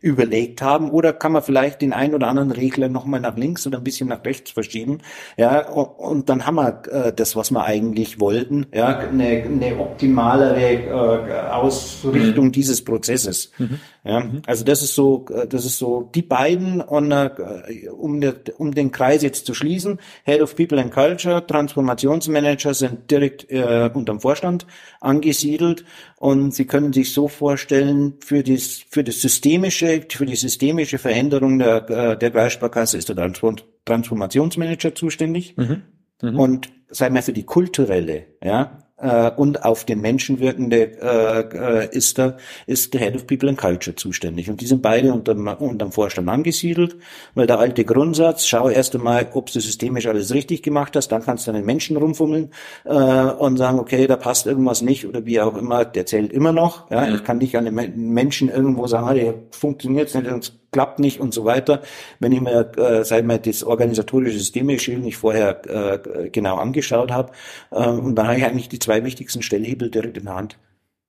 überlegt 0.02 0.62
haben 0.62 0.92
oder 0.92 1.14
kann 1.14 1.32
man 1.32 1.42
vielleicht 1.42 1.82
den 1.82 1.94
einen 1.94 2.16
oder 2.16 2.28
anderen 2.28 2.52
Regler 2.52 2.90
nochmal 2.90 3.20
nach 3.20 3.38
links 3.38 3.68
oder 3.68 3.78
ein 3.78 3.84
bisschen 3.84 4.10
nach 4.10 4.24
rechts 4.26 4.52
verschieben, 4.52 5.00
ja, 5.38 5.68
und, 5.68 5.86
und 5.86 6.30
dann 6.30 6.46
haben 6.46 6.56
wir 6.56 6.82
äh, 6.92 7.14
das, 7.14 7.36
was 7.36 7.52
wir 7.52 7.64
eigentlich 7.64 8.20
wollten, 8.20 8.68
ja, 8.74 9.00
eine, 9.00 9.26
eine 9.26 9.80
optimalere 9.80 10.56
äh, 10.56 11.50
Aus 11.52 12.05
Ausrichtung 12.10 12.46
mhm. 12.46 12.52
dieses 12.52 12.84
Prozesses. 12.84 13.52
Mhm. 13.58 13.80
Ja, 14.04 14.20
mhm. 14.20 14.42
also 14.46 14.64
das 14.64 14.84
ist 14.84 14.96
so, 14.96 15.26
äh, 15.34 15.48
das 15.48 15.66
ist 15.66 15.78
so 15.78 16.10
die 16.14 16.22
beiden 16.22 16.82
und 16.82 17.12
äh, 17.12 17.30
um, 17.90 18.22
um 18.58 18.74
den 18.74 18.92
Kreis 18.92 19.22
jetzt 19.22 19.46
zu 19.46 19.54
schließen, 19.54 20.00
Head 20.24 20.42
of 20.42 20.56
People 20.56 20.80
and 20.80 20.92
Culture, 20.92 21.46
Transformationsmanager 21.46 22.74
sind 22.74 23.10
direkt 23.10 23.50
äh, 23.50 23.90
unterm 23.94 24.20
Vorstand 24.20 24.66
angesiedelt 25.02 25.86
und 26.18 26.54
Sie 26.54 26.66
können 26.66 26.94
sich 26.94 27.14
so 27.14 27.28
vorstellen, 27.28 28.16
für 28.20 28.44
das, 28.44 28.84
für 28.90 29.04
das 29.04 29.22
systemische, 29.22 30.02
für 30.10 30.26
die 30.26 30.36
systemische 30.36 30.98
Veränderung 30.98 31.60
der, 31.60 31.90
äh, 31.90 32.18
der 32.18 32.32
Kreissparkasse 32.32 32.98
ist 32.98 33.10
der 33.10 33.34
Transformationsmanager 33.86 34.96
zuständig. 34.96 35.56
Mhm. 35.58 35.84
Mhm. 36.22 36.40
Und 36.40 36.70
sei 36.90 37.10
mal 37.10 37.22
für 37.22 37.34
die 37.34 37.44
kulturelle, 37.44 38.26
ja, 38.44 38.85
äh, 38.98 39.32
und 39.32 39.64
auf 39.66 39.86
den 39.86 40.02
Menschen 40.02 40.40
wirkende 40.40 40.98
äh, 41.02 41.84
äh, 41.84 41.90
ist 41.92 42.18
der 42.18 42.38
ist 42.66 42.94
der 42.94 43.02
Head 43.02 43.16
of 43.16 43.28
People 43.28 43.50
and 43.50 43.58
Culture 43.58 43.96
zuständig 43.96 44.50
und 44.50 44.62
die 44.62 44.68
sind 44.68 44.82
beide 44.82 45.14
unterm, 45.14 45.48
unterm 45.48 45.92
Vorstand 45.92 46.30
angesiedelt, 46.30 46.96
weil 47.34 47.48
der 47.48 47.60
alte 47.60 47.84
Grundsatz, 47.84 48.46
schau 48.46 48.70
erst 48.70 48.96
einmal, 48.96 49.28
ob 49.34 49.52
du 49.52 49.60
systemisch 49.60 50.08
alles 50.08 50.34
richtig 50.34 50.64
gemacht 50.64 50.96
hast, 50.96 51.10
dann 51.10 51.24
kannst 51.24 51.48
du 51.48 51.52
an 51.52 51.58
den 51.58 51.66
Menschen 51.66 51.98
rumfummeln 51.98 52.52
äh, 52.86 52.94
und 52.94 53.58
sagen, 53.58 53.80
okay, 53.80 54.08
da 54.08 54.16
passt 54.16 54.46
irgendwas 54.46 54.82
nicht 54.82 55.06
oder 55.06 55.26
wie 55.26 55.42
auch 55.42 55.58
immer, 55.58 55.86
der 55.86 56.06
zählt 56.06 56.32
immer 56.32 56.52
noch. 56.52 56.90
Ja, 56.90 57.08
ich 57.14 57.24
kann 57.24 57.38
nicht 57.40 57.58
an 57.58 57.66
den 57.66 58.14
Menschen 58.14 58.50
irgendwo 58.50 58.88
sagen, 58.88 59.08
ah, 59.08 59.14
der 59.14 59.34
funktioniert 59.52 60.14
nicht, 60.16 60.54
klappt 60.76 61.00
nicht 61.00 61.22
und 61.22 61.34
so 61.34 61.46
weiter. 61.46 61.82
Wenn 62.20 62.34
ich 62.34 62.42
mir, 62.42 62.70
äh, 62.78 63.06
sag 63.06 63.24
mal, 63.24 63.40
das 63.40 63.64
organisatorische 63.64 64.38
System 64.38 64.66
nicht 64.66 65.16
vorher 65.16 65.62
äh, 65.66 66.30
genau 66.30 66.58
angeschaut 66.58 67.12
habe, 67.12 67.32
äh, 67.72 67.88
und 67.88 68.16
dann 68.16 68.28
habe 68.28 68.38
ich 68.38 68.44
eigentlich 68.44 68.68
die 68.68 68.80
zwei 68.80 69.06
wichtigsten 69.06 69.42
Stellhebel 69.42 69.90
direkt 69.90 70.18
in 70.18 70.26
der 70.26 70.36
Hand. 70.36 70.58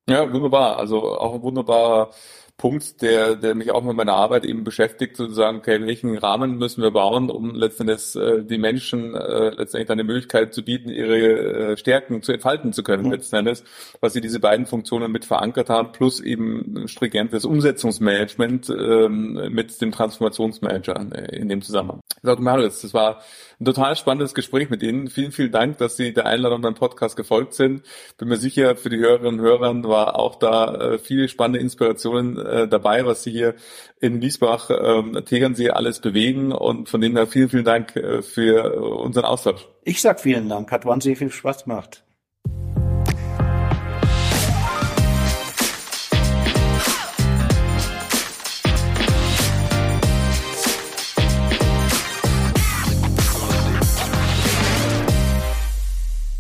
Ja, 0.09 0.33
wunderbar. 0.33 0.79
Also 0.79 1.19
auch 1.19 1.35
ein 1.35 1.43
wunderbarer 1.43 2.11
Punkt, 2.59 3.03
der, 3.03 3.37
der 3.37 3.55
mich 3.55 3.71
auch 3.71 3.83
mit 3.83 3.97
meiner 3.97 4.15
Arbeit 4.15 4.47
eben 4.47 4.65
beschäftigt, 4.65 5.17
sozusagen, 5.17 5.59
okay, 5.59 5.85
welchen 5.85 6.17
Rahmen 6.17 6.57
müssen 6.57 6.83
wir 6.83 6.91
bauen, 6.91 7.29
um 7.29 7.55
letztendlich 7.55 8.17
äh, 8.17 8.43
die 8.43 8.57
Menschen 8.57 9.15
äh, 9.15 9.51
letztendlich 9.51 9.89
dann 9.89 9.99
die 9.99 10.05
Möglichkeit 10.05 10.55
zu 10.55 10.65
bieten, 10.65 10.89
ihre 10.89 11.73
äh, 11.73 11.77
Stärken 11.77 12.23
zu 12.23 12.33
entfalten 12.33 12.73
zu 12.73 12.83
können, 12.83 13.05
mhm. 13.05 13.13
letzten 13.13 13.37
Endes, 13.37 13.63
was 14.01 14.15
sie 14.15 14.23
diese 14.23 14.41
beiden 14.41 14.65
Funktionen 14.65 15.13
mit 15.13 15.27
verankert 15.27 15.69
haben, 15.69 15.93
plus 15.93 16.21
eben 16.21 16.89
stringentes 16.89 17.45
Umsetzungsmanagement 17.45 18.71
ähm, 18.71 19.49
mit 19.51 19.79
dem 19.83 19.93
Transformationsmanager 19.93 21.07
äh, 21.13 21.37
in 21.37 21.51
dem 21.51 21.61
Zusammenhang. 21.61 22.01
Dr. 22.23 22.43
Marius, 22.43 22.81
das 22.81 22.95
war 22.95 23.21
ein 23.61 23.65
total 23.65 23.97
spannendes 23.97 24.35
Gespräch 24.35 24.71
mit 24.71 24.83
Ihnen. 24.83 25.09
Vielen, 25.09 25.33
vielen 25.33 25.53
Dank, 25.53 25.79
dass 25.79 25.97
Sie 25.97 26.13
der 26.13 26.27
Einladung 26.27 26.61
beim 26.61 26.75
Podcast 26.75 27.17
gefolgt 27.17 27.55
sind. 27.55 27.83
Bin 28.19 28.29
mir 28.29 28.37
sicher, 28.37 28.77
für 28.77 28.91
die 28.91 28.99
Hörerinnen 28.99 29.41
und 29.41 29.41
Hörer 29.41 29.83
war 29.85 30.19
auch 30.19 30.37
da 30.37 30.75
äh, 30.75 30.99
viele 30.99 31.29
spannende 31.29 31.61
Inspirationen 31.61 32.46
äh, 32.47 32.69
dabei, 32.69 33.05
was 33.07 33.23
Sie 33.23 33.31
hier 33.31 33.55
in 34.01 34.21
Wiesbach, 34.23 34.71
ähm, 34.71 35.23
Tegernsee 35.25 35.71
alles 35.71 36.01
bewegen. 36.01 36.53
Und 36.53 36.89
von 36.89 37.01
dem 37.01 37.17
her 37.17 37.27
vielen, 37.27 37.49
vielen 37.49 37.65
Dank 37.65 37.97
äh, 37.97 38.23
für 38.23 38.81
unseren 38.81 39.25
Austausch. 39.25 39.69
Ich 39.83 40.01
sag 40.01 40.21
vielen 40.21 40.49
Dank. 40.49 40.71
Hat 40.73 40.85
wahnsinnig 40.85 41.19
viel 41.19 41.31
Spaß 41.31 41.65
gemacht. 41.65 42.05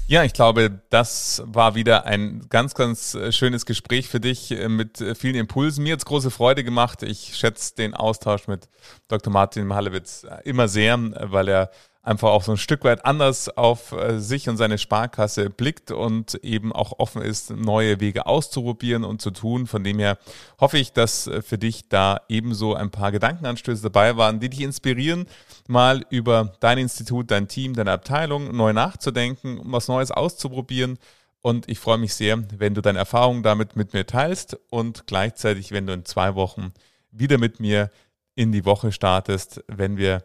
Ja, 0.09 0.23
ich 0.23 0.35
glaube, 0.35 0.83
das 0.91 1.43
war 1.47 1.75
wieder 1.75 2.05
ein 2.07 2.47
ganz, 2.49 2.75
ganz 2.75 3.17
äh, 3.17 3.33
schönes 3.33 3.67
Gespräch 3.67 4.07
für 4.09 4.21
dich 4.21 4.53
äh, 4.53 4.69
mit 4.69 5.01
äh, 5.01 5.17
vielen 5.17 5.35
Impulsen. 5.35 5.83
Mir 5.83 5.95
hat 5.95 5.99
es 5.99 6.05
große 6.05 6.31
Freude 6.31 6.63
gemacht. 6.63 7.03
Ich 7.03 7.37
schätze 7.37 7.75
den 7.75 7.93
Austausch 7.93 8.47
mit 8.47 8.69
Dr. 9.09 9.33
Martin 9.33 9.75
Hallewitz 9.75 10.25
immer 10.45 10.69
sehr, 10.69 10.97
weil 10.97 11.49
er 11.49 11.71
einfach 12.07 12.29
auch 12.29 12.45
so 12.45 12.53
ein 12.53 12.59
Stück 12.59 12.85
weit 12.85 13.05
anders 13.05 13.49
auf 13.57 13.91
äh, 13.91 14.21
sich 14.21 14.49
und 14.49 14.57
seine 14.57 14.79
Sparkasse 14.79 15.51
blickt 15.51 15.91
und 15.91 16.37
eben 16.37 16.73
auch 16.73 16.99
offen 16.99 17.21
ist, 17.21 17.51
neue 17.51 17.99
Wege 17.99 18.27
auszuprobieren 18.27 19.03
und 19.03 19.21
zu 19.21 19.33
tun. 19.33 19.67
Von 19.67 19.83
dem 19.83 19.99
her 19.99 20.17
hoffe 20.61 20.79
ich, 20.79 20.93
dass 20.93 21.27
äh, 21.27 21.43
für 21.43 21.59
dich 21.59 21.89
da 21.89 22.21
ebenso 22.29 22.75
ein 22.75 22.93
paar 22.93 23.11
Gedankenanstöße 23.11 23.83
dabei 23.83 24.17
waren, 24.17 24.39
die 24.39 24.49
dich 24.49 24.61
inspirieren, 24.61 25.27
mal 25.67 26.07
über 26.09 26.53
dein 26.61 26.79
Institut, 26.79 27.33
dein 27.33 27.49
Team, 27.49 27.75
deine 27.75 27.91
Abteilung 27.91 28.57
neu 28.57 28.73
nachzudenken, 28.73 29.59
um 29.59 29.73
was 29.73 29.89
Neues 29.89 30.13
auszuprobieren. 30.13 30.99
Und 31.43 31.69
ich 31.69 31.81
freue 31.81 31.99
mich 31.99 32.15
sehr, 32.15 32.41
wenn 32.57 32.75
du 32.75 32.83
deine 32.83 33.01
Erfahrungen 33.01 33.43
damit 33.43 33.75
mit 33.75 33.95
mir 33.95 34.07
teilst 34.07 34.57
und 34.71 35.09
gleichzeitig, 35.09 35.73
wenn 35.73 35.89
du 35.89 35.93
in 35.93 36.05
zwei 36.05 36.37
Wochen 36.37 36.73
wieder 37.11 37.39
mit 37.39 37.59
mir 37.59 37.91
in 38.37 38.53
die 38.53 38.65
Woche 38.65 38.93
startest, 38.93 39.65
wenn 39.67 39.97
wir 39.97 40.23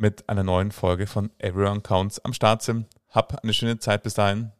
mit 0.00 0.28
einer 0.28 0.42
neuen 0.42 0.72
Folge 0.72 1.06
von 1.06 1.30
Everyone 1.38 1.82
Counts 1.82 2.18
am 2.24 2.32
Start 2.32 2.62
sind. 2.62 2.86
Hab 3.10 3.42
eine 3.42 3.52
schöne 3.52 3.78
Zeit 3.78 4.02
bis 4.02 4.14
dahin. 4.14 4.52